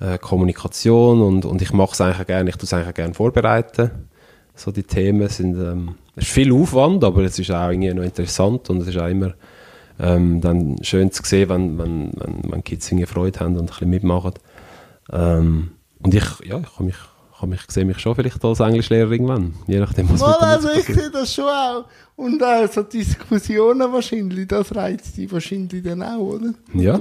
[0.00, 3.92] äh, Kommunikation und, und ich mache es eigentlich gerne, ich tue es eigentlich gerne vorbereiten.
[4.56, 8.02] So die Themen sind, ähm, es ist viel Aufwand, aber es ist auch irgendwie noch
[8.02, 9.34] interessant und es ist auch immer
[10.00, 13.66] ähm, dann schön zu sehen, wenn, wenn, wenn, wenn Kids irgendwie Freude haben und ein
[13.66, 14.32] bisschen mitmachen.
[15.12, 15.70] Ähm,
[16.02, 16.96] und ich, ja, ich, kann mich,
[17.38, 20.84] kann mich, sehe mich schon vielleicht als Englischlehrer irgendwann, je nachdem, was Mal, also ich
[20.84, 21.84] sehe das schon auch.
[22.16, 26.52] Und auch so Diskussionen wahrscheinlich, das reizt dich wahrscheinlich dann auch, oder?
[26.74, 26.98] Ja.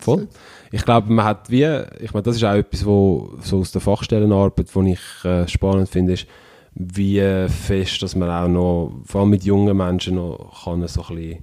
[0.00, 0.28] Voll.
[0.70, 1.64] Ich glaube, man hat wie,
[2.00, 5.88] ich meine, das ist auch etwas, wo so aus der Fachstellenarbeit, wo ich äh, spannend
[5.88, 6.26] finde, ist,
[6.74, 11.16] wie fest, dass man auch noch, vor allem mit jungen Menschen noch, kann so ein
[11.16, 11.42] bisschen,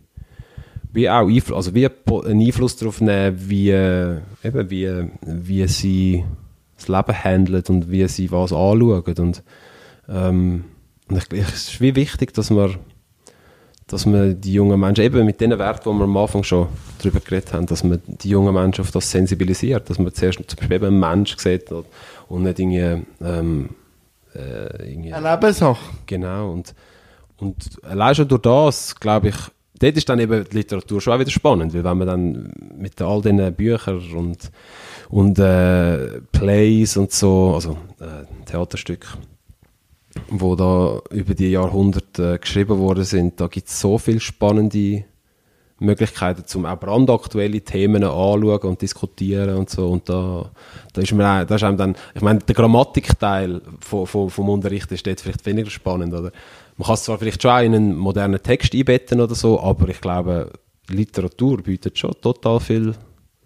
[0.93, 6.23] wie auch Einfluss, also wie einen Einfluss darauf nehmen, wie, äh, eben wie, wie sie
[6.77, 9.03] das Leben handeln und wie sie was anschauen.
[9.19, 9.43] Und,
[10.07, 10.65] ähm,
[11.09, 12.77] und ich, ich, es ist wie wichtig, dass man
[13.87, 16.67] dass man die jungen Menschen, eben mit den Werten, die wir am Anfang schon
[16.99, 20.57] darüber geredet haben, dass man die jungen Menschen auf das sensibilisiert, dass man zuerst zum
[20.57, 23.69] Beispiel eben einen Mensch sieht und, nicht irgendwie, ähm,
[24.35, 25.79] äh, irgendwie Eine Nebensache.
[26.05, 26.75] Genau, und,
[27.37, 29.35] und allein schon durch das, glaube ich,
[29.79, 33.01] dort ist dann eben die Literatur schon auch wieder spannend, weil wenn man dann mit
[33.01, 34.51] all diesen Büchern und,
[35.09, 39.07] und äh, Plays und so, also äh, Theaterstücke,
[40.29, 45.05] wo da über die Jahrhunderte äh, geschrieben worden sind, da gibt es so viele spannende
[45.79, 49.87] Möglichkeiten, zum auch brandaktuelle Themen anschauen und diskutieren und so.
[49.89, 50.49] Und da,
[50.93, 54.91] da ist mir da ist einem dann, ich meine, der Grammatikteil von, von, vom Unterricht
[54.91, 56.31] ist dort vielleicht weniger spannend, oder?
[56.77, 59.89] Man kann es zwar vielleicht schon auch in einen modernen Text einbetten oder so, aber
[59.89, 60.51] ich glaube,
[60.89, 62.93] Literatur bietet schon total viel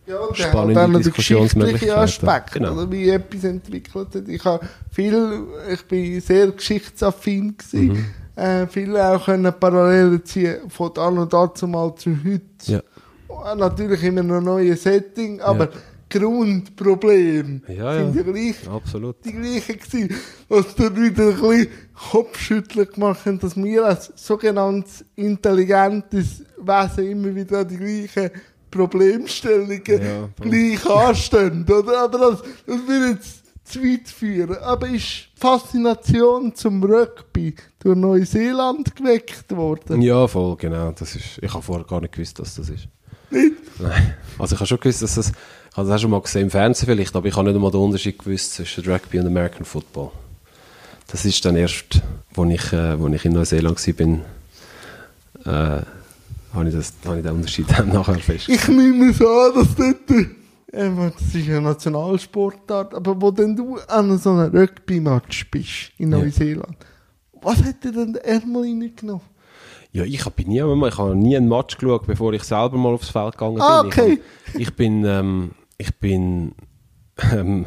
[0.06, 1.98] Ja, und Spannende dann Diskussionsmöglichkeiten.
[1.98, 2.74] Aspekt, Genau.
[2.74, 4.28] oder wie etwas entwickelt hat.
[4.28, 8.42] Ich habe viel, ich bin sehr geschichtsaffin gewesen, Mhm.
[8.44, 12.42] äh, viel auch können Parallelen ziehen von dann und dazu mal zu heute.
[12.66, 12.82] Ja.
[13.56, 15.70] Natürlich immer noch neue Setting, aber
[16.12, 18.22] Grundproblem Ja, sind ja.
[18.24, 19.24] gleich Absolut.
[19.26, 20.16] die gleichen gewesen,
[20.50, 21.68] was dann wieder ein bisschen
[22.12, 28.32] Kopfschütteln gemacht haben, dass wir als sogenanntes intelligentes Wesen immer wieder die gleichen
[28.70, 32.04] Problemstellungen Ja, gleich anstehen, oder?
[32.04, 34.58] Aber das, das will jetzt zu weit führen.
[34.58, 40.02] Aber ist die Faszination zum Rugby durch Neuseeland geweckt worden?
[40.02, 40.92] Ja, voll, genau.
[40.92, 42.88] Das ist, ich habe vorher gar nicht gewusst, dass das ist.
[43.30, 43.54] Nicht?
[43.80, 44.16] Nein.
[44.38, 45.32] Also ich habe schon gewusst, dass das,
[45.72, 47.72] ich habe das auch schon mal gesehen im Fernsehen vielleicht, aber ich habe nicht einmal
[47.72, 50.12] den Unterschied gewusst zwischen Rugby und American Football.
[51.08, 52.02] Das ist dann erst,
[52.36, 53.80] als ich, äh, ich in Neuseeland
[55.46, 55.82] war, äh,
[56.54, 58.50] habe ich, das, habe ich den Unterschied dann nachher fest.
[58.50, 60.28] Ich nehme es an, dass dort,
[60.74, 66.12] ähm, das ist eine Nationalsportart, aber wo denn du an so einem Rugby-Match bist in
[66.12, 66.18] Ja.
[66.18, 66.76] Neuseeland,
[67.42, 69.22] was hat dir denn der Ärmel reingenommen?
[69.94, 73.10] Ja, ich bin nie, ich habe nie einen Match geschaut, bevor ich selber mal aufs
[73.10, 73.64] Feld gegangen bin.
[73.64, 74.20] Ah, okay.
[74.54, 75.52] Ich, ich bin, ähm,
[75.82, 76.54] ich bin,
[77.32, 77.66] ähm,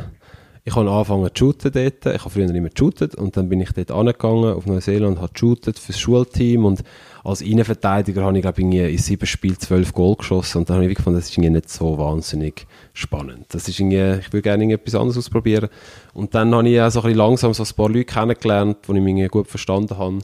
[0.64, 2.06] ich habe angefangen zu shooten dort.
[2.06, 5.78] Ich habe früher immer geshootet und dann bin ich dort angegangen auf Neuseeland, habe geshootet
[5.78, 6.82] fürs Schulteam und
[7.22, 10.86] als Innenverteidiger habe ich, glaube ich, in sieben Spielen zwölf Goal geschossen und dann habe
[10.86, 13.46] ich gefunden, das ist irgendwie nicht so wahnsinnig spannend.
[13.48, 15.68] Das ist irgendwie, ich würde gerne etwas anderes ausprobieren.
[16.12, 19.30] Und dann habe ich auch so langsam so ein paar Leute kennengelernt, die ich mich
[19.30, 20.18] gut verstanden habe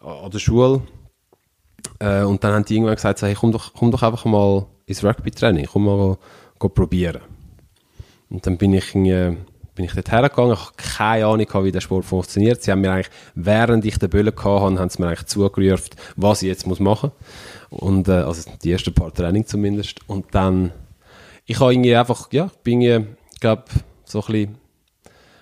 [0.00, 0.82] an der Schule.
[1.98, 5.04] Äh, und dann haben die irgendwann gesagt, hey, komm doch, komm doch einfach mal ins
[5.04, 6.18] Rugby-Training, komm mal
[6.68, 7.22] probieren.
[8.28, 9.04] Und dann bin ich, in,
[9.74, 12.62] bin ich dort hergegangen, ich habe keine Ahnung, wie der Sport funktioniert.
[12.62, 16.42] Sie haben mir eigentlich, während ich den Böllen hatte, haben sie mir eigentlich zugerufen, was
[16.42, 17.10] ich jetzt machen
[17.70, 17.80] muss.
[17.80, 20.08] Und, äh, also die ersten paar Training zumindest.
[20.08, 20.72] Und dann,
[21.46, 23.64] ich habe irgendwie einfach, ja, bin, ich glaube,
[24.04, 24.59] so ein bisschen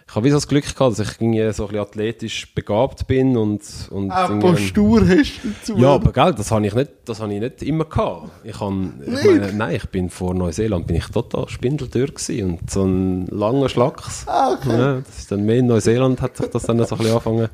[0.09, 3.07] ich habe wie so das Glück gehabt, dass ich irgendwie so ein bisschen athletisch begabt
[3.07, 3.61] bin und...
[3.91, 5.77] und Auch Postur hast du dazu.
[5.77, 8.31] Ja, aber gell, das habe ich nicht, das habe ich nicht immer gehabt.
[8.43, 12.71] Ich habe, ich meine, nein, ich bin vor Neuseeland bin ich total spindeldürr gewesen und
[12.71, 14.25] so ein langer Schlacks.
[14.27, 14.79] Ah, okay.
[14.79, 17.49] Ja, das ist dann mehr in Neuseeland hat sich das dann so ein bisschen angefangen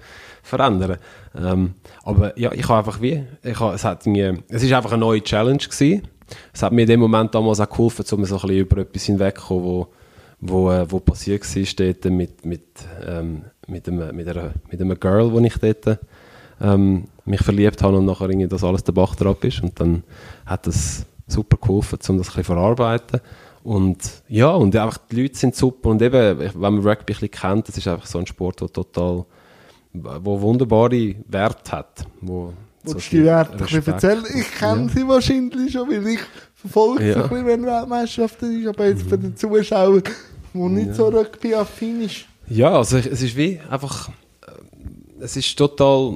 [0.45, 0.99] verändern.
[1.37, 1.75] Ähm,
[2.05, 5.01] aber ja, ich habe einfach wie, ich habe, es hat mir, es ist einfach eine
[5.01, 6.07] neue Challenge gewesen.
[6.53, 9.03] Es hat mir in dem Moment damals auch geholfen, um so ein bisschen über etwas
[9.03, 9.89] hinwegzukommen, wo
[10.41, 12.63] wo, äh, wo passiert war dort mit, mit,
[13.07, 15.99] ähm, mit, einem, mit, einer, mit einem Girl, wo ich dort
[16.61, 19.63] ähm, mich verliebt habe und nachher irgendwie das alles der Bach drauf ist.
[19.63, 20.05] Und dann
[20.47, 23.21] hat das super geholfen, um das ein bisschen verarbeiten.
[23.63, 25.91] Und ja, und einfach die Leute sind super.
[25.91, 28.73] Und eben, wenn man Rugby ein bisschen kennt, das ist einfach so ein Sport, der
[28.73, 29.25] total,
[29.93, 32.05] wo wunderbare Werte hat.
[32.21, 32.53] Wo
[32.85, 34.25] Willst du die Werte erzählen?
[34.35, 34.89] Ich kenne ja.
[34.89, 36.21] sie wahrscheinlich schon, weil ich
[36.65, 37.15] verfolge ja.
[37.15, 38.69] sie ein bisschen, wenn Weltmeisterschaften ist.
[38.69, 39.09] Aber jetzt mhm.
[39.09, 40.03] für den Zuschauer
[40.55, 40.95] wo nicht ja.
[40.95, 42.27] so rugby-affin ist.
[42.49, 44.09] Ja, also es ist wie einfach,
[44.47, 44.53] äh,
[45.21, 46.15] es ist total,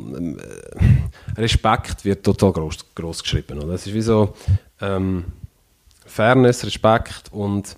[1.37, 3.59] äh, Respekt wird total groß, groß geschrieben.
[3.59, 3.75] Oder?
[3.75, 4.35] Es ist wie so
[4.81, 5.25] ähm,
[6.07, 7.77] Fairness, Respekt und,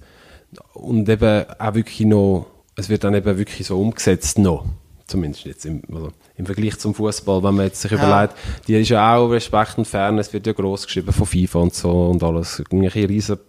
[0.74, 2.46] und eben auch wirklich noch,
[2.76, 4.66] es wird dann eben wirklich so umgesetzt noch.
[5.10, 7.98] Zumindest jetzt im, also im Vergleich zum Fußball, wenn man jetzt sich ja.
[7.98, 8.34] überlegt,
[8.68, 11.90] die ist ja auch Respekt und Fairness, wird ja groß geschrieben von FIFA und so
[12.10, 12.62] und alles.
[12.70, 13.40] Eine riesige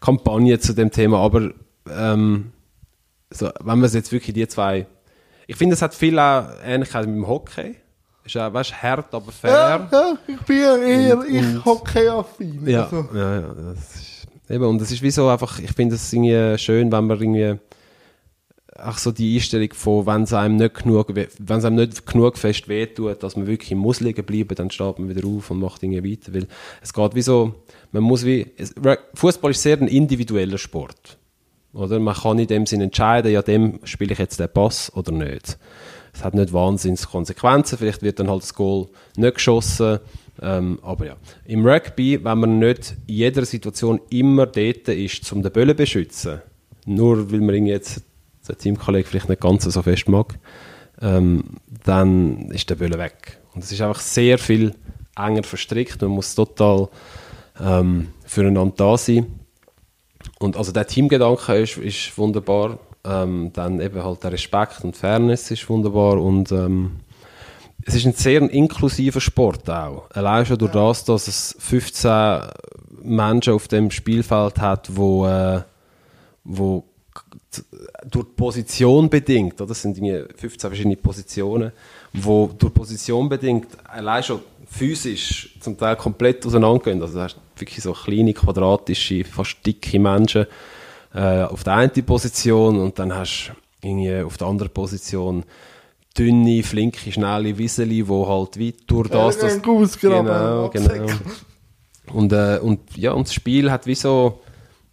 [0.00, 1.50] Kampagne zu dem Thema, aber
[1.90, 2.52] ähm,
[3.28, 4.86] so, wenn man jetzt wirklich die zwei.
[5.48, 7.74] Ich finde, es hat viel auch Ähnlichkeit mit dem Hockey.
[8.24, 9.50] Ist ja, weißt, hart, aber fair.
[9.50, 12.68] Ja, ja ich bin ja eher und, ich Hockey-affin.
[12.68, 13.08] Ja, also.
[13.12, 13.54] ja, ja.
[13.54, 17.06] Das ist, eben, und es ist wie so einfach, ich finde es irgendwie schön, wenn
[17.08, 17.58] man irgendwie
[18.82, 22.38] auch so die Einstellung von, wenn es einem nicht genug, wenn es einem nicht genug
[22.38, 25.82] fest wehtut, dass man wirklich muss liegen bleiben, dann steht man wieder auf und macht
[25.82, 26.46] Dinge weiter, weil
[26.82, 27.54] es geht wie so,
[27.92, 28.46] man muss wie,
[29.14, 31.18] Fußball ist sehr ein individueller Sport.
[31.72, 32.00] Oder?
[32.00, 35.58] Man kann in dem Sinne entscheiden, ja, dem spiele ich jetzt den Pass oder nicht.
[36.12, 40.00] Es hat nicht wahnsinnig Konsequenzen, vielleicht wird dann halt das Goal nicht geschossen,
[40.42, 41.16] ähm, aber ja.
[41.44, 45.74] Im Rugby, wenn man nicht in jeder Situation immer dort ist, um den Böllen zu
[45.76, 46.40] beschützen,
[46.86, 48.02] nur weil man jetzt
[48.50, 50.38] den Teamkollegen vielleicht nicht ganz so fest mag,
[51.00, 51.44] ähm,
[51.84, 53.38] dann ist der Böllen weg.
[53.54, 54.74] Und es ist einfach sehr viel
[55.16, 56.00] enger verstrickt.
[56.02, 56.88] Man muss total
[57.60, 59.26] ähm, füreinander da sein.
[60.38, 62.78] Und also der Teamgedanke ist, ist wunderbar.
[63.02, 67.00] Ähm, dann eben halt der Respekt und Fairness ist wunderbar und ähm,
[67.86, 70.10] es ist ein sehr inklusiver Sport auch.
[70.10, 72.40] Allein schon durch das, dass es 15
[73.02, 75.62] Menschen auf dem Spielfeld hat, wo, äh,
[76.44, 76.84] wo
[78.08, 79.68] durch Position bedingt, oder?
[79.68, 81.72] das sind 15 verschiedene Positionen,
[82.12, 87.02] wo durch Position bedingt allein schon physisch zum Teil komplett auseinandergehen.
[87.02, 90.46] Also du hast wirklich so kleine, quadratische, fast dicke Menschen
[91.12, 93.50] äh, auf der einen Position und dann hast
[93.82, 95.44] du irgendwie auf der anderen Position
[96.16, 99.38] dünne, flinke, schnelle Wieseli, wo halt weit durch das...
[99.38, 99.62] Das
[99.98, 101.06] genau, genau.
[102.12, 104.40] Und, äh, und, ja, und das Spiel hat wie so,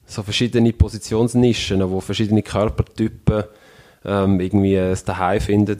[0.07, 3.43] so verschiedene Positionsnischen, wo verschiedene Körpertypen
[4.05, 5.77] ähm, irgendwie es daheim finden.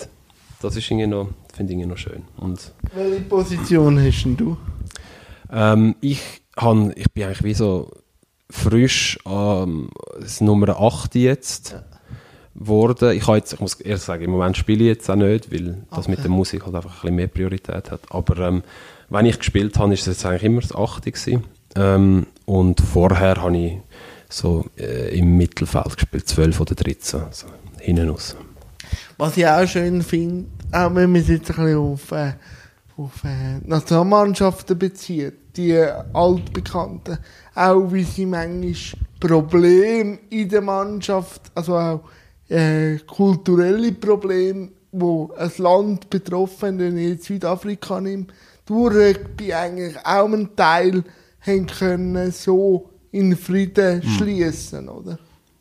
[0.61, 2.23] Das ist irgendwie noch, finde ich noch schön.
[2.37, 4.57] Und, Welche Position hast denn du?
[5.51, 6.21] Ähm, ich,
[6.57, 7.89] han, ich bin eigentlich wie so
[8.49, 11.83] frisch ähm, das Nummer 8 jetzt ja.
[13.11, 15.99] Ich, jetzt, ich muss ehrlich sagen, im Moment spiele ich jetzt auch nicht, weil das
[15.99, 16.11] okay.
[16.11, 18.01] mit der Musik halt einfach ein bisschen mehr Priorität hat.
[18.09, 18.63] Aber ähm,
[19.09, 21.43] wenn ich gespielt habe, ist es jetzt eigentlich immer das 8 gewesen.
[21.75, 23.77] Ähm, und vorher habe ich
[24.29, 27.47] so äh, im Mittelfeld gespielt, 12 oder 13, also
[27.79, 28.35] hinten raus.
[29.17, 32.33] Was ich auch schön finde, auch wenn man es jetzt ein bisschen auf, äh,
[32.97, 35.75] auf äh, Nationalmannschaften bezieht, die
[36.13, 37.17] altbekannten,
[37.55, 42.01] auch wie sie manchmal Probleme in der Mannschaft, also auch
[42.49, 48.27] äh, kulturelle Probleme, wo ein Land betroffen, wenn ich jetzt Südafrika nehme,
[48.65, 51.03] durch Rugby eigentlich auch einen Teil
[51.41, 54.09] haben können so in Frieden Hm.
[54.09, 55.17] schließen, oder?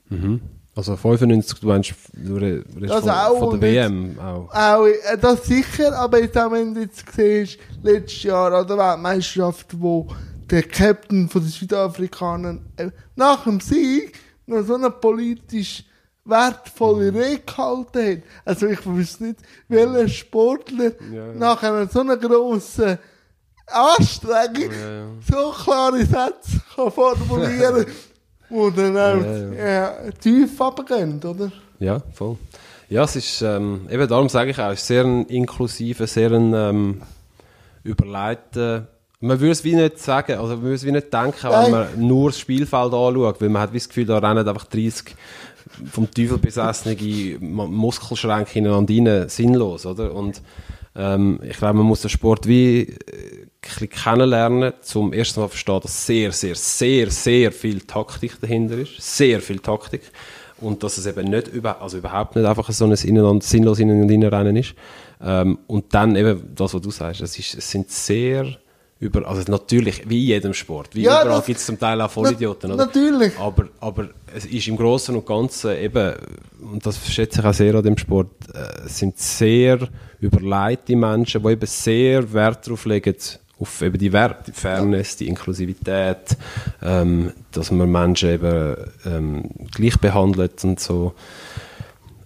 [0.08, 0.40] Mhm.
[0.74, 4.48] Also 95, du meinst, du re- redest Also von, auch von der jetzt- WM auch.
[4.54, 8.76] Auch, äh, das sicher, aber jetzt auch wenn du jetzt siehst, letztes Jahr an der
[8.76, 10.06] Weltmeisterschaft, wo
[10.50, 15.82] der Captain von den Südafrikanern äh, nach dem Sieg noch so eine politisch
[16.26, 17.18] wertvolle Mhm.
[17.18, 18.22] Rede gehalten hat.
[18.44, 21.32] Also ich wüsste nicht, welcher Sportler Ja, ja.
[21.34, 22.98] nach einer so einer grossen
[23.66, 25.06] Anstrengung Ja, ja.
[25.28, 27.86] so klare Sätze kann formulieren
[28.48, 31.50] wo dann auch Ja, äh, tief runtergehen, oder?
[31.78, 32.36] Ja, voll.
[32.88, 36.30] Ja, es ist, ähm, eben darum sage ich auch, es ist sehr ein inklusiver, sehr
[36.30, 37.02] ein ähm,
[37.82, 38.86] überleiter,
[39.20, 41.88] man würde es wie nicht sagen, also man würde es wie nicht denken, wenn man
[41.96, 45.16] nur das Spielfeld anschaut, weil man hat wie das Gefühl, da rennen einfach 30
[45.90, 46.96] vom Teufel besessene
[47.40, 50.14] Muskelschränke ineinander rein, sinnlos, oder?
[50.14, 50.42] Und
[50.94, 55.80] ähm, ich glaube, man muss den Sport wie äh, bisschen kennenlernen, zum ersten Mal verstehen,
[55.82, 59.00] dass sehr, sehr, sehr, sehr viel Taktik dahinter ist.
[59.00, 60.02] Sehr viel Taktik.
[60.58, 64.32] Und dass es eben nicht über, also überhaupt nicht einfach so ein ineinander, sinnlos ineinander
[64.32, 64.74] rennen ist.
[65.20, 68.56] Ähm, und dann eben das, was du sagst, es, ist, es sind sehr
[68.98, 72.10] über, also natürlich, wie in jedem Sport, wie Ja, überall gibt es zum Teil auch
[72.10, 72.86] Vollidioten, oder?
[72.86, 73.38] natürlich.
[73.38, 76.14] Aber, aber es ist im Großen und Ganzen eben,
[76.72, 79.86] und das schätze ich auch sehr an dem Sport, äh, es sind sehr
[80.18, 83.14] überleitete Menschen, die eben sehr Wert darauf legen,
[83.58, 86.36] auf eben die Werte, die Fairness, die Inklusivität,
[86.82, 88.76] ähm, dass man Menschen eben
[89.06, 89.44] ähm,
[89.74, 91.14] gleich behandelt und so.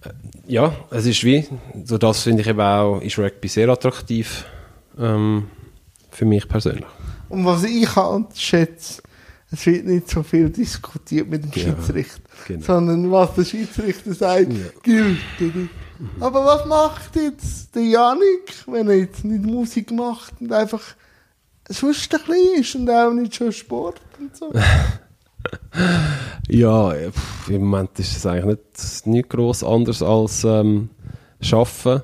[0.03, 0.09] Äh,
[0.51, 1.47] Ja, es ist wie,
[1.85, 4.45] so das finde ich eben auch, ist Rugby sehr attraktiv
[4.99, 5.47] ähm,
[6.09, 6.85] für mich persönlich.
[7.29, 9.01] Und was ich halt schätze,
[9.53, 12.65] es wird nicht so viel diskutiert mit dem Ja, Schiedsrichter, genau.
[12.65, 14.47] sondern was der Schiedsrichter sagt,
[14.83, 15.17] gilt.
[15.39, 15.67] oder?
[16.19, 20.81] Aber was macht jetzt der Janik, wenn er jetzt nicht Musik macht und einfach
[21.69, 24.51] sonst ein bisschen ist und auch nicht schon Sport und so?
[26.49, 30.89] Ja, pff, im Moment ist es eigentlich nicht, nicht gross anders als ähm,
[31.51, 32.03] Arbeiten,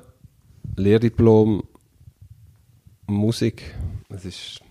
[0.76, 1.64] Lehrdiplom,
[3.08, 3.76] Musik.
[4.10, 4.62] Es ist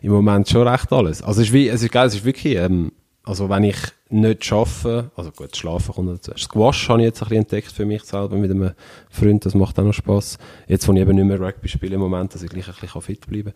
[0.00, 1.22] im Moment schon recht alles.
[1.22, 2.92] Also es ist, wie, es ist geil, es ist wirklich, ähm,
[3.22, 3.76] also wenn ich
[4.12, 6.32] nicht arbeite, also gut, schlafen kommt dazu.
[6.36, 8.72] Squash habe ich jetzt ein bisschen entdeckt für mich selber mit einem
[9.10, 10.38] Freund, das macht auch noch Spaß.
[10.68, 13.00] Jetzt, wo ich eben nicht mehr Rugby spiele im Moment, dass ich gleich ein bisschen
[13.00, 13.52] fit bleiben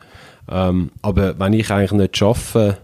[0.47, 0.77] kann.
[0.77, 2.79] Ähm, aber wenn ich eigentlich nicht arbeite,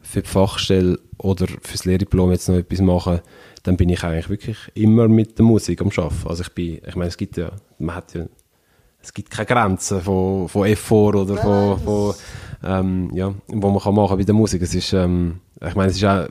[0.00, 3.20] für die Fachstelle oder fürs Lehrdiplom jetzt noch etwas machen,
[3.62, 6.28] dann bin ich eigentlich wirklich immer mit der Musik am Arbeiten.
[6.28, 8.24] Also ich bin, ich meine, es gibt ja, man hat ja,
[9.00, 12.14] es gibt keine Grenzen von, von F4 oder von, von
[12.64, 14.62] ähm, ja, wo man kann machen bei der Musik.
[14.62, 16.28] Es ist, ähm, ich meine, es ist auch,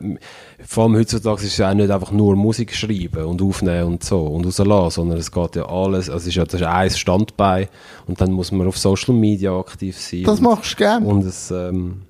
[0.65, 4.03] vor allem heutzutage ist es ja auch nicht einfach nur Musik schreiben und aufnehmen und
[4.03, 6.89] so und rauslassen, sondern es geht ja alles, also es ist ja, das ist ein
[6.89, 7.67] Standbein
[8.05, 10.23] und dann muss man auf Social Media aktiv sein.
[10.23, 11.03] Das und, machst du gern.
[11.05, 12.03] und es, ähm,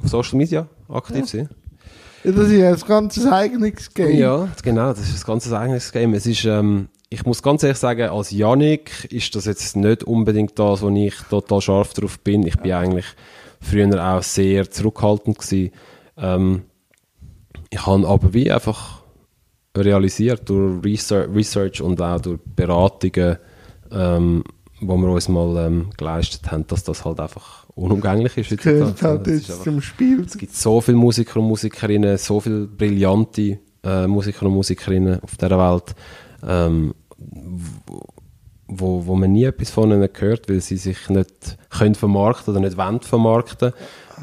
[0.00, 1.48] auf Social Media aktiv sein.
[2.22, 4.18] Ja, das ist ja ein ganzes eigenes Game.
[4.18, 6.14] Ja, genau, das ist ein ganz eigenes Game.
[6.14, 10.56] Es ist, ähm, ich muss ganz ehrlich sagen, als Yannick ist das jetzt nicht unbedingt
[10.58, 12.46] das, wo ich total scharf drauf bin.
[12.46, 13.06] Ich bin eigentlich
[13.60, 15.72] früher auch sehr zurückhaltend gewesen.
[16.20, 16.62] Ähm,
[17.70, 19.02] ich habe aber wie einfach
[19.76, 23.38] realisiert durch Research, und auch durch Beratungen,
[23.92, 24.44] ähm,
[24.80, 28.62] wo wir uns mal ähm, geleistet haben, dass das halt einfach unumgänglich ist.
[28.62, 30.22] Gehört halt jetzt einfach- zum Spiel.
[30.24, 35.36] es gibt so viele Musiker und Musikerinnen, so viele brillante äh, Musiker und Musikerinnen auf
[35.36, 35.94] dieser Welt,
[36.46, 36.94] ähm,
[38.66, 42.60] wo, wo man nie etwas von ihnen hört, weil sie sich nicht können vermarkten oder
[42.64, 43.72] nicht wollen vermarkten.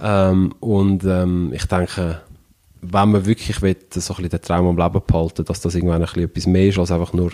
[0.02, 2.22] Ähm, und ähm, ich denke,
[2.82, 6.02] wenn man wirklich will, so ein bisschen den Traum am Leben behalten, dass das irgendwann
[6.02, 7.32] ein bisschen etwas mehr ist als einfach nur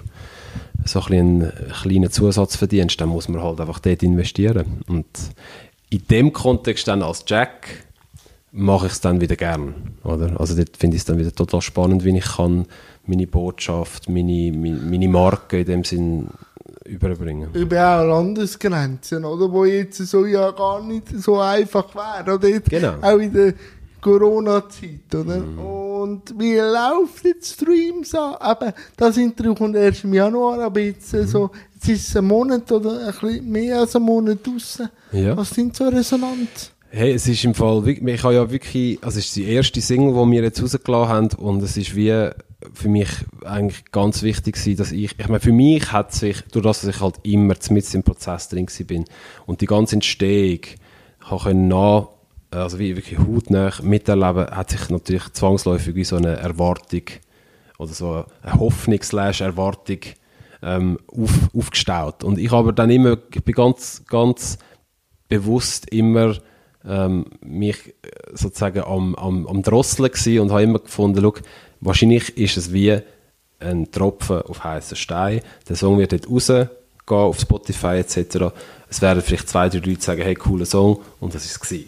[0.85, 4.83] so ein bisschen ein kleiner Zusatzverdienst, dann muss man halt einfach dort investieren.
[4.87, 5.05] Und
[5.89, 7.85] in dem Kontext dann als Jack
[8.51, 10.39] mache ich es dann wieder gern, oder?
[10.39, 12.65] Also dort finde ich es dann wieder total spannend, wie ich kann
[13.05, 16.27] meine Botschaft, meine, meine, meine Marke in dem Sinn
[16.85, 17.49] überbringen.
[17.53, 19.51] über auch Landesgrenzen, oder?
[19.51, 22.47] Wo jetzt so ja gar nicht so einfach wäre, oder?
[22.47, 22.95] Jetzt Genau.
[23.01, 23.53] Auch in der
[24.01, 25.41] Corona-Zeit, oder?
[25.57, 28.35] Und wie läuft jetzt Streams an?
[28.51, 32.25] Eben, das Interview kommt erst im Januar, aber jetzt, äh, so, jetzt ist es ein
[32.25, 34.89] Monat oder ein bisschen mehr als ein Monat draussen.
[35.13, 35.37] Ja.
[35.37, 36.71] Was sind so Resonanz?
[36.89, 40.13] Hey, es ist im Fall, ich habe ja wirklich, also es ist die erste Single,
[40.13, 42.29] die wir jetzt rausgelassen haben und es ist wie
[42.73, 43.09] für mich
[43.43, 46.95] eigentlich ganz wichtig gewesen, dass ich, ich meine, für mich hat sich, durch das, dass
[46.95, 49.05] ich halt immer mit im Prozess drin bin
[49.45, 50.59] und die ganze Entstehung
[51.21, 52.09] habe nach,
[52.51, 57.03] also wie wirklich hautnah miterleben, hat sich natürlich zwangsläufig wie so eine Erwartung
[57.77, 59.99] oder so eine Hoffnung slash Erwartung
[60.61, 62.23] ähm, auf, aufgestaut.
[62.23, 64.57] Und ich habe dann immer, ich bin ganz, ganz
[65.27, 66.35] bewusst immer
[66.85, 67.93] ähm, mich
[68.33, 71.33] sozusagen am, am, am Drosseln und habe immer gefunden, schau,
[71.85, 72.99] wahrscheinlich ist es wie
[73.59, 75.41] ein Tropfen auf heißen Stein.
[75.67, 76.69] Der Song wird dort rausgehen
[77.07, 78.53] auf Spotify etc.
[78.89, 81.79] Es werden vielleicht zwei, drei Leute sagen, hey, cooler Song und das ist es.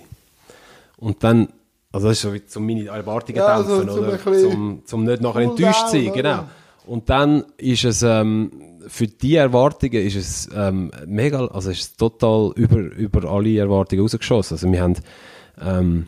[0.98, 1.50] Und dann,
[1.92, 4.20] also das ist so wie zum meine Erwartungen Ja, also dämpfen, oder?
[4.20, 6.14] Zum, zum nicht nachher cool enttäuscht sein, oder?
[6.14, 6.44] genau.
[6.86, 8.52] Und dann ist es, ähm,
[8.88, 14.04] für die Erwartungen ist es ähm, mega, also es ist total über, über alle Erwartungen
[14.04, 14.56] rausgeschossen.
[14.56, 14.96] Also wir haben,
[15.62, 16.08] ähm,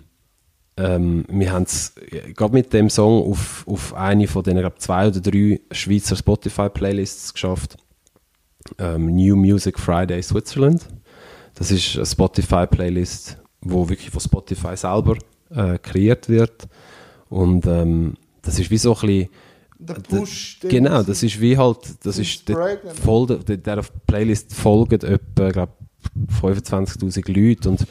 [0.78, 1.94] ähm, wir haben es
[2.36, 7.34] gerade mit dem Song auf, auf eine von den, glaube zwei oder drei Schweizer Spotify-Playlists
[7.34, 7.78] geschafft.
[8.78, 10.88] Ähm, New Music Friday Switzerland.
[11.56, 15.18] Das ist eine Spotify-Playlist, wo wirklich von Spotify selber
[15.50, 16.68] äh, kreiert wird.
[17.30, 19.30] Und ähm, das ist wie so ein bisschen
[19.80, 20.60] Der Push.
[20.62, 22.92] Genau, das ist wie halt, das ist, der, Spreaden.
[22.92, 25.78] voll, der, der Playlist folgen etwa, glaub,
[26.42, 27.86] 25'000 Leute und,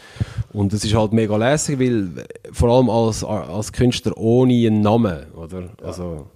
[0.52, 2.10] und das ist halt mega lässig, weil
[2.52, 6.26] vor allem als, als Künstler ohne einen Namen, oder, also,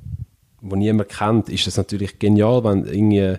[0.60, 3.36] wo niemand kennt, ist es natürlich genial, wenn irgendwie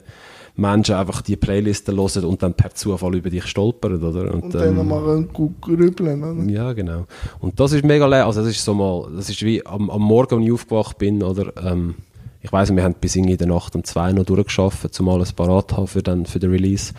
[0.55, 4.33] Menschen einfach die Playlisten hören und dann per Zufall über dich stolpern, oder?
[4.33, 6.51] Und dann ähm, nochmal gut grübeln, oder?
[6.51, 7.05] ja, genau.
[7.39, 8.25] Und das ist mega leer.
[8.25, 11.23] Also das ist so mal, das ist wie am, am Morgen, als ich aufgewacht bin,
[11.23, 11.95] oder, ähm,
[12.43, 15.73] ich weiss, wir haben bis in der Nacht um zwei noch durchgeschafft, um alles parat
[15.73, 16.93] haben für, dann, für den Release.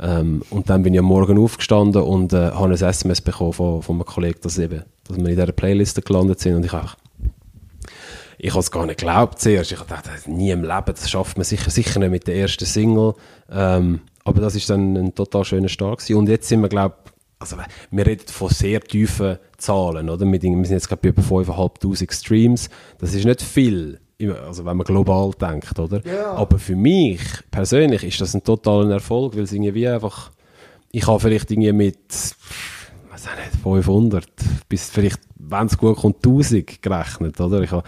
[0.00, 3.82] Ähm, und dann bin ich am Morgen aufgestanden und äh, habe ein SMS bekommen von,
[3.82, 6.56] von einem Kollegen, dass, eben, dass wir in dieser Playliste gelandet sind.
[6.56, 6.96] Und ich einfach,
[8.38, 9.70] ich habe es gar nicht geglaubt zuerst.
[9.70, 13.14] Ich dachte, nie im Leben, das schafft man sicher, sicher nicht mit der ersten Single.
[13.50, 16.16] Ähm, aber das ist dann ein total schöner Start gewesen.
[16.16, 16.96] Und jetzt sind wir, glaube
[17.40, 17.56] also
[17.92, 20.26] wir reden von sehr tiefen Zahlen, oder?
[20.26, 22.68] Wir, sind jetzt gerade bei über 5'500 Streams.
[22.98, 26.04] Das ist nicht viel, also wenn man global denkt, oder?
[26.04, 26.32] Ja.
[26.32, 30.32] Aber für mich persönlich ist das ein totaler Erfolg, weil es irgendwie einfach,
[30.90, 31.98] ich habe vielleicht irgendwie mit,
[33.12, 34.26] auch nicht, 500
[34.68, 37.62] bis vielleicht, wenn es gut kommt, 1000 gerechnet, oder?
[37.62, 37.84] Ich habe,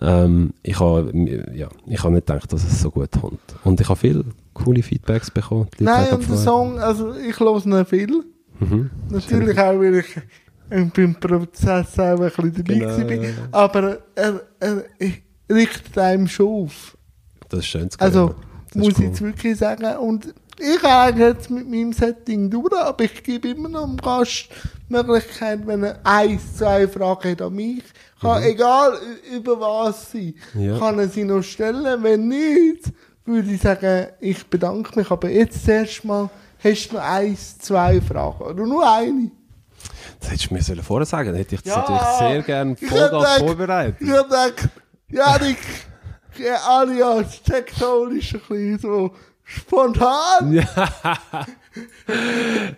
[0.00, 1.12] ähm, ich habe,
[1.54, 3.40] ja, ich habe nicht gedacht, dass es so gut kommt.
[3.64, 5.68] Und ich habe viele coole Feedbacks bekommen.
[5.78, 6.36] Nein, und der.
[6.36, 8.24] Song, also ich höre ihn viel.
[8.58, 8.90] Mhm.
[9.08, 10.16] Natürlich auch, weil ich
[10.70, 13.64] äh, beim Prozess auch ein bisschen dabei Genau, war.
[13.64, 15.12] Aber er, er, er
[15.50, 16.96] richtet einem schon auf.
[17.48, 18.34] Das ist schön zu Also, hören.
[18.72, 19.96] Das muss ist ich jetzt wirklich sagen.
[19.98, 24.48] Und ich habe jetzt mit meinem Setting durch, aber ich gebe immer noch dem Gast
[24.88, 27.82] die Möglichkeit, wenn er ein, zwei Fragen hat an mich,
[28.20, 30.34] kann, egal ü- über was Mhm.
[30.54, 30.78] Ja.
[30.78, 32.02] kann er sie noch stellen.
[32.02, 32.92] Wenn nicht,
[33.24, 35.10] würde ich sagen, ich bedanke mich.
[35.10, 36.28] Aber jetzt zuerst mal,
[36.62, 38.42] hast du noch eins, zwei Fragen?
[38.44, 39.30] Oder nur eine?
[40.20, 42.76] Das hättest du mir sollen vorher sagen, dann hätte ich das Ja, natürlich sehr gerne
[42.76, 43.96] vorbereitet.
[44.00, 44.68] Ich habe gedacht,
[45.10, 45.58] Janik,
[46.66, 49.10] alias Textol ist ein bisschen so
[49.44, 50.52] spontan.
[50.52, 50.66] Ja.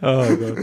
[0.03, 0.59] oh Gott.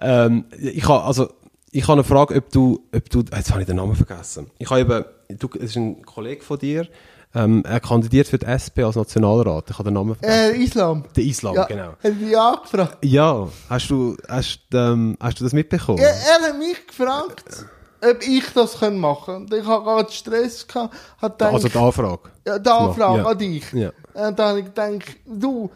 [0.00, 1.28] Ähm, ich habe also
[1.72, 4.50] ich habe eine Frage, ob du, ob du, jetzt habe ich den Namen vergessen.
[4.58, 5.04] Ich habe eben,
[5.38, 6.86] du, es ist ein Kollege von dir,
[7.34, 9.70] ähm, er kandidiert für die SP als Nationalrat.
[9.70, 10.54] Ich habe den Namen vergessen.
[10.54, 11.04] Äh, Islam.
[11.16, 11.94] Der Islam, Ja, genau.
[12.02, 12.98] Hat ich angefragt.
[13.04, 15.98] Ja, hast du, hast, ähm, hast du das mitbekommen?
[15.98, 17.66] Er, er hat mich gefragt,
[18.02, 19.42] ob ich das können machen kann.
[19.44, 20.66] Und ich hatte gerade Stress.
[20.66, 22.20] Gehabt, gedacht, also die Anfrage.
[22.46, 23.26] ja, die Anfrage Ja.
[23.26, 23.72] an dich.
[23.72, 23.88] Ja.
[24.14, 25.70] Und dann habe ich gedacht, du,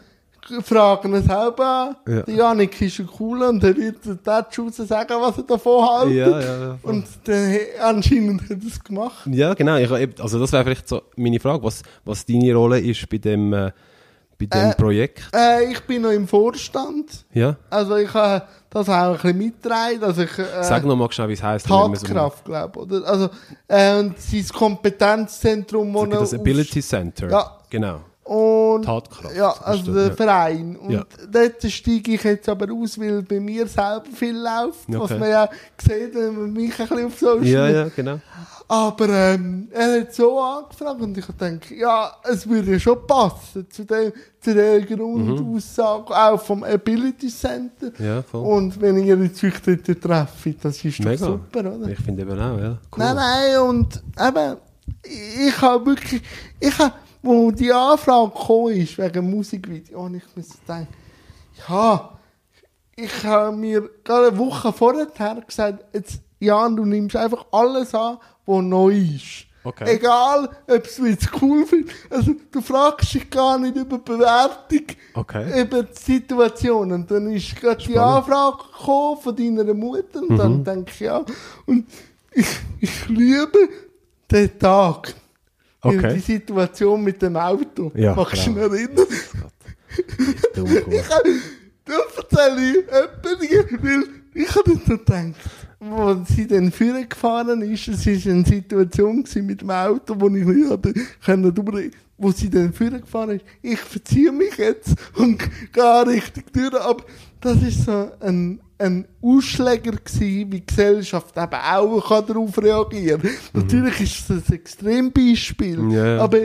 [0.63, 2.13] fragen ihn selber an.
[2.13, 2.21] Ja.
[2.21, 6.15] Der Janik ist ein cooler und er wird Touch raus sagen, was er davon hält.
[6.15, 6.77] Ja, ja, ja.
[6.83, 9.27] Und dann, anscheinend hat er es gemacht.
[9.27, 9.75] Ja, genau.
[9.77, 13.51] Ich, also das wäre vielleicht so meine Frage, was, was deine Rolle ist bei dem,
[13.53, 13.71] äh,
[14.37, 15.23] bei dem Äh, Projekt.
[15.35, 17.25] Äh, ich bin noch im Vorstand.
[17.33, 17.55] Ja.
[17.69, 21.29] Also ich habe das auch ein bisschen mitgetragen, dass ich äh, Sag noch mal schnell,
[21.29, 21.67] wie es heisst.
[21.69, 22.81] wir so- Tatkraft, glaube ich.
[22.99, 23.07] Oder?
[23.07, 23.29] Also
[23.67, 27.29] äh, und sein Kompetenzzentrum, wo Das Ability Center.
[27.29, 27.57] Ja.
[27.69, 28.01] Genau.
[28.27, 29.35] Und, Tatkraft.
[29.35, 30.13] Ja, also der ja.
[30.13, 30.75] Verein.
[30.75, 31.05] Und Ja.
[31.31, 35.19] dort steige ich jetzt aber aus, weil bei mir selber viel läuft, was Okay.
[35.19, 38.19] man ja sieht, wenn man mich ein bisschen auf Social Ja, ja, genau.
[38.69, 43.65] Aber ähm, er hat so angefragt und ich denke, ja, es würde ja schon passen
[43.69, 44.11] zu, dem,
[44.41, 47.91] zu der Grundaussage, auch vom Ability Center.
[47.97, 48.05] Mhm.
[48.05, 48.45] Ja, voll.
[48.45, 51.25] Und wenn ihr jetzt euch dort trefft, das ist doch Mega.
[51.25, 51.87] super, oder?
[51.89, 52.77] Ich finde eben auch, ja.
[52.91, 52.97] Cool.
[52.97, 54.57] Nein, nein, und eben,
[55.03, 56.21] ich, ich habe wirklich,
[56.59, 60.87] ich habe, wo die Anfrage gekommen ist, wegen Musikvideo, und ich muss denken,
[61.67, 62.17] ja,
[62.95, 68.17] ich habe mir gerade eine Woche vorher gesagt, jetzt, Jan, du nimmst einfach alles an,
[68.45, 69.45] was neu ist.
[69.63, 69.95] Okay.
[69.95, 71.93] Egal, ob es jetzt cool findest.
[72.09, 75.61] Also, du fragst dich gar nicht über Bewertung, Okay.
[75.61, 76.91] über die Situation.
[76.93, 77.97] Und dann ist gerade die.
[77.97, 80.21] Anfrage gekommen von deiner Mutter.
[80.21, 80.37] Und Mhm.
[80.37, 81.25] dann denke ich, ja.
[81.65, 81.85] Und
[82.31, 82.47] ich,
[82.79, 83.57] ich liebe
[84.31, 85.13] den Tag.
[85.81, 86.15] Okay.
[86.15, 87.91] Die Situation mit dem Auto.
[87.95, 89.05] Ja, Machst du dich erinnern?
[90.55, 90.83] Cool.
[90.89, 91.29] Ich habe
[91.87, 94.03] Da erzähle ich etwas, weil
[94.33, 95.33] ich habe jetzt so gedacht,
[95.79, 100.45] wo sie dann vorne gefahren ist, es war eine Situation mit dem Auto, wo ich
[100.45, 103.45] nicht hatte, können durch, wo sie dann vorne gefahren ist.
[103.61, 107.03] Ich verziehe mich jetzt und gehe richtig durch, aber
[107.39, 113.21] das ist so ein, ein Ausschläger gewesen, wie die Gesellschaft eben auch kann darauf reagieren
[113.21, 113.31] kann.
[113.61, 116.19] Natürlich ist es ein Extrembeispiel, ja.
[116.19, 116.39] aber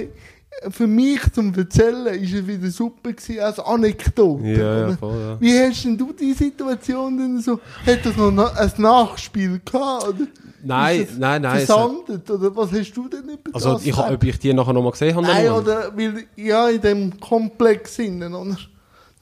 [0.71, 4.47] für mich zum Erzählen ist es wieder super gewesen als Anekdote.
[4.47, 5.41] Ja, ja, voll, ja.
[5.41, 7.59] Wie hast denn du die Situation denn so?
[7.87, 10.09] Hat das noch ein Nachspiel gehabt?
[10.09, 10.27] Oder?
[10.65, 12.31] Nein, nein, nein, hat- Versandet?
[12.31, 15.27] Oder was hast du denn über Also, ich, ob ich die nachher nochmal gesehen habe?
[15.27, 18.57] Nein, oder, weil, ja, in dem Komplex innen, oder?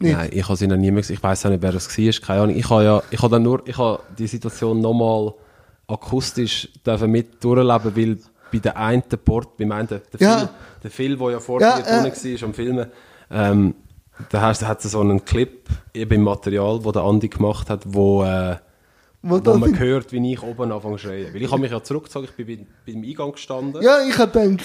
[0.00, 0.16] Nicht?
[0.16, 1.16] Nein, ich habe sie noch nie mehr gesehen.
[1.16, 2.12] Ich weiß auch nicht, wer das war.
[2.26, 2.56] Keine Ahnung.
[2.56, 5.34] Ich habe ja, ich habe dann nur, ich habe die Situation nochmal
[5.86, 8.18] akustisch dürfen mit durchleben, weil
[8.52, 10.38] bei der einen Port, beim einen, der, der Ja.
[10.38, 10.48] Phil,
[10.82, 12.40] der Phil, der ja vorher Ja, drinnen ja.
[12.40, 12.86] war am Filmen,
[13.30, 13.74] ähm,
[14.30, 18.24] da hat es so einen Clip eben im Material, wo der Andi gemacht hat, wo,
[18.24, 18.56] äh,
[19.22, 21.34] Wo wo man hört, wie ich oben anfange zu schreien.
[21.34, 23.82] Weil ich habe mich ja zurückgezogen, ich bin bei, beim Eingang gestanden.
[23.82, 24.64] Ja, ich habe gedacht,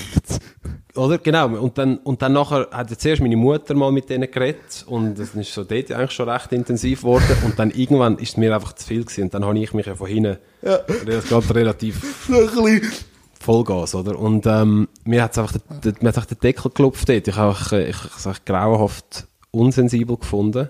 [0.96, 1.18] Oder?
[1.18, 1.48] Genau.
[1.62, 5.20] Und dann, und dann nachher hat ja zuerst meine Mutter mal mit denen geredet und
[5.20, 8.56] das ist so dort eigentlich schon recht intensiv geworden und dann irgendwann ist es mir
[8.56, 10.80] einfach zu viel gewesen und dann habe ich mich ja von hinten Ja.
[11.28, 12.02] gerade relativ
[13.42, 14.18] Vollgas, oder?
[14.18, 15.52] Und ähm, mir hat einfach
[15.84, 17.28] der, mir hat einfach der Deckel geklopft dort.
[17.28, 20.70] Ich habe einfach, äh, ich, ich, ich grauenhaft unsensibel gefunden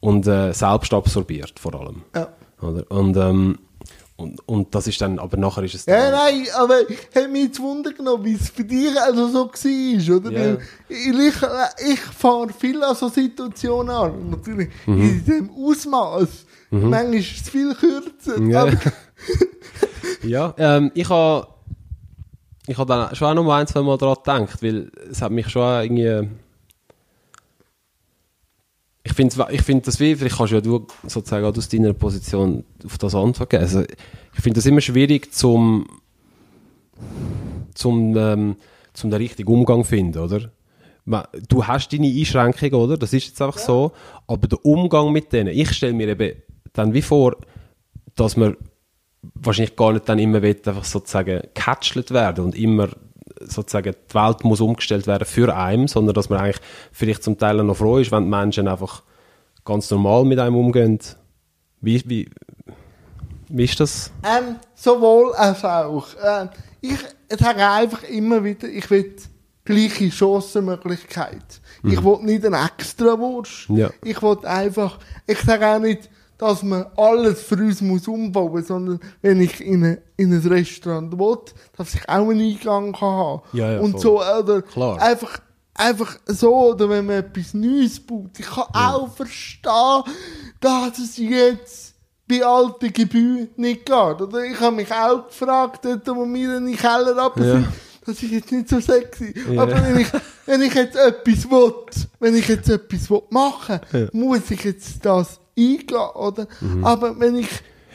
[0.00, 2.02] und äh, selbst absorbiert vor allem.
[2.14, 2.28] ja.
[2.62, 2.84] Oder?
[2.90, 3.58] Und, ähm,
[4.16, 6.76] und, und das ist dann, aber nachher ist es Ja, nein, aber
[7.14, 10.30] hat mich jetzt Wunder genommen, wie es für dich also so war, oder?
[10.32, 10.40] Ja.
[10.40, 15.00] Weil Ich, ich fahre viel an so Situationen an, natürlich Mhm.
[15.02, 16.28] in diesem Ausmaß.
[16.70, 18.62] Manchmal ist es viel kürzer, Ja.
[18.62, 18.72] aber
[20.22, 21.46] Ja, ähm, ich habe
[22.66, 25.48] ich hab dann schon auch noch ein, zwei Mal daran gedacht, weil es hat mich
[25.48, 26.28] schon irgendwie...
[29.06, 32.64] Ich finde ich find das wie, vielleicht kannst ja du sozusagen auch aus deiner Position
[32.84, 33.58] auf das antworten.
[33.58, 35.86] Also, ich finde das immer schwierig zum,
[37.72, 38.56] zum, ähm,
[38.94, 40.50] zum den richtigen Umgang zu finden, oder?
[41.48, 42.96] Du hast deine Einschränkungen, oder?
[42.96, 43.92] Das ist jetzt einfach so.
[44.26, 46.42] Aber der Umgang mit denen, ich stelle mir eben
[46.72, 47.36] dann wie vor,
[48.16, 48.56] dass man
[49.34, 52.88] wahrscheinlich gar nicht dann immer will, einfach sozusagen gecatchelt werden und immer
[53.40, 56.60] sozusagen die Welt muss umgestellt werden für einen, sondern dass man eigentlich
[56.92, 59.02] vielleicht zum Teil noch froh ist, wenn die Menschen einfach
[59.64, 60.98] ganz normal mit einem umgehen.
[61.80, 62.30] Wie, wie,
[63.48, 64.10] wie ist das?
[64.24, 66.06] ähm, sowohl als auch.
[66.22, 66.48] Ähm,
[66.80, 66.98] ich
[67.38, 69.16] sage einfach immer wieder, ich will
[69.64, 71.60] gleiche Chancenmöglichkeit.
[71.82, 73.68] Ich will nicht eine Extrawurst.
[73.68, 73.90] Ja.
[74.02, 76.08] Ich will einfach, ich sage auch nicht,
[76.38, 80.46] dass man alles für uns muss umbauen muss, sondern wenn ich in, eine, in ein
[80.46, 81.38] Restaurant will,
[81.76, 84.00] dass ich auch einen Eingang kann haben Ja, ja, Und voll.
[84.00, 85.00] so, oder Klar.
[85.00, 85.38] einfach,
[85.74, 88.30] einfach so, oder wenn man etwas Neues baut.
[88.38, 90.02] Ich kann auch verstehen,
[90.60, 91.94] dass es jetzt
[92.28, 93.94] bei alten Gebäuden nicht geht.
[94.20, 97.64] Oder ich habe mich auch gefragt, dort, wo wir in den Keller runter Ja.
[98.04, 99.32] das ist jetzt nicht so sexy.
[99.52, 99.62] Ja.
[99.62, 100.08] Aber wenn ich,
[100.44, 101.72] wenn ich jetzt etwas will,
[102.20, 104.06] wenn ich jetzt etwas will machen Ja.
[104.12, 106.46] muss ich jetzt das eingehen, oder?
[106.82, 107.48] Aber wenn ich,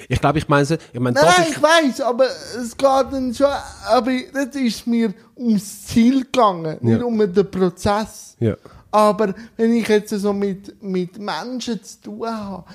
[0.10, 2.26] Ich glaube, ich meine, ich meine, nein, ist, ich weiß, aber
[2.60, 3.48] es geht dann schon,
[3.88, 7.06] aber das ist mir ums Ziel gegangen, nicht Ja.
[7.06, 8.36] um den Prozess.
[8.40, 8.56] ja.
[8.94, 12.66] Aber wenn ich jetzt so mit, mit Menschen zu tun habe,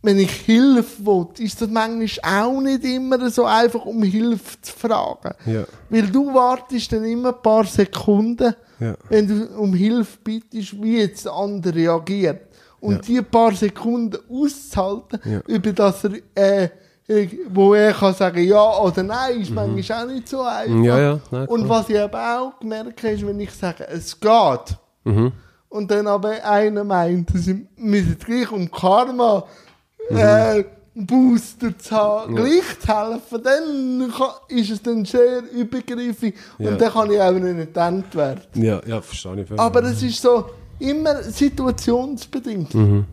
[0.00, 4.72] wenn ich Hilfe will, ist das manchmal auch nicht immer so einfach, um Hilfe zu
[4.72, 5.34] fragen.
[5.44, 5.64] Ja.
[5.90, 8.94] Weil du wartest dann immer ein paar Sekunden, Ja.
[9.10, 12.40] wenn du um Hilfe bittest, wie jetzt der andere reagiert.
[12.84, 13.00] Und Ja.
[13.00, 15.40] die paar Sekunden auszuhalten, Ja.
[15.46, 16.68] über das er, äh,
[17.08, 19.42] äh, wo er kann sagen ja oder nein, Mhm.
[19.42, 20.84] ist manchmal auch nicht so einfach.
[20.84, 24.20] Ja, ja, nein, Und was ich eben auch gemerkt habe, ist, wenn ich sage, es
[24.20, 25.32] geht, Mhm.
[25.70, 29.44] und dann aber einer meint, sie müssen gleich um Karma
[30.10, 30.16] Mhm.
[30.18, 30.64] äh,
[30.96, 36.70] Booster zu haben, gleich zu helfen, dann kann, ist es dann sehr übergriffig Ja.
[36.70, 37.44] und dann kann ich auch nicht
[37.76, 38.42] entdeckt werden.
[38.54, 39.58] Ja, ja, verstehe ich.
[39.58, 40.44] Aber es ist so
[40.78, 42.74] immer situationsbedingt.
[42.74, 43.04] Mhm.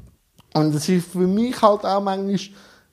[0.53, 2.39] Und es ist für mich halt auch manchmal,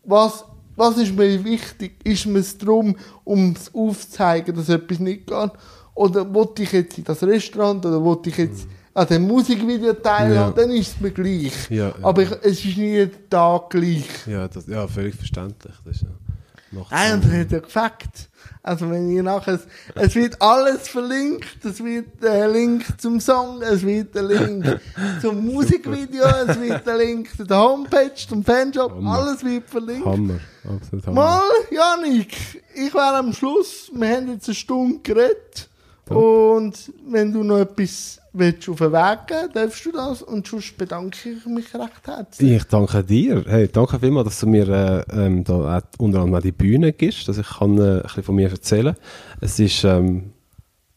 [0.05, 0.45] was,
[0.77, 1.97] was ist mir wichtig?
[2.05, 5.51] Ist mir es darum, um es aufzuzeigen, dass etwas nicht geht?
[5.95, 10.35] Oder wollte ich jetzt in das Restaurant oder wollte ich jetzt an dem Musikvideo teilhaben?
[10.35, 10.51] Ja.
[10.51, 11.69] Dann ist es mir gleich.
[11.71, 11.95] Ja, ja.
[12.03, 14.07] Aber ich, es ist nie jeden Tag gleich.
[14.27, 15.75] Ja, das, ja, völlig verständlich.
[15.85, 18.28] Das ist, ja, Nein, und er hat ja gefackt.
[18.63, 19.61] Also wenn ihr nachher,
[19.95, 24.81] es wird alles verlinkt, es wird der Link zum Song, es wird der Link
[25.23, 29.19] zum Musikvideo, es wird der Link zu der Homepage, zum Fanshop, Hammer.
[29.19, 30.07] alles wird verlinkt.
[30.07, 31.15] Hammer, absolut Hammer.
[31.15, 35.69] Mal, Janik, ich wäre am Schluss, wir haben jetzt eine Stunde geredet
[36.09, 40.23] Und wenn du noch etwas willst auf den Weg geben darfst du das.
[40.23, 42.53] Und sonst bedanke ich mich recht herzlich.
[42.53, 43.45] Ich danke dir.
[43.47, 46.93] Hey, danke vielmals, dass du mir äh, ähm, da auch unter anderem auch die Bühne
[46.93, 48.95] gibst, dass ich kann, äh, ein bisschen von mir erzählen
[49.41, 50.33] Es ist, ähm,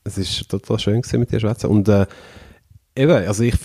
[0.04, 1.70] es ist total schön gewesen, mit dir zu schwätzen.
[1.70, 2.06] Und äh,
[2.96, 3.56] eben, also ich,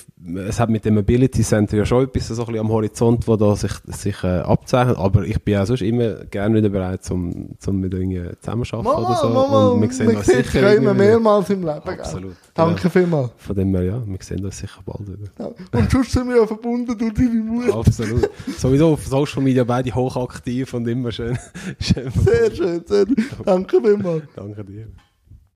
[0.48, 3.36] es hat mit dem Mobility Center ja schon etwas so ein bisschen am Horizont, wo
[3.36, 7.50] da sich, sich äh, abzeichnet, aber ich bin auch sonst immer gerne wieder bereit, zum,
[7.58, 9.28] zum mit irgendwie zusammenarbeiten oder so.
[9.28, 11.80] Mama, und wir sehen uns sicher sich immer irgendwie mehrmals im Leben.
[11.84, 12.00] gell?
[12.00, 12.36] Absolut.
[12.54, 12.90] Danke Ja.
[12.90, 13.30] vielmals.
[13.36, 15.30] Von dem her, ja, wir sehen uns sicher bald wieder.
[15.38, 15.78] Ja.
[15.78, 17.76] Und sonst sind wir ja verbunden durch deine Mutter.
[17.76, 18.30] Absolut.
[18.58, 21.38] Sowieso auf Social Media beide hochaktiv und immer schön.
[21.80, 23.16] schön Sehr schön, sehr schön.
[23.44, 24.24] Danke vielmals.
[24.34, 24.86] Danke dir.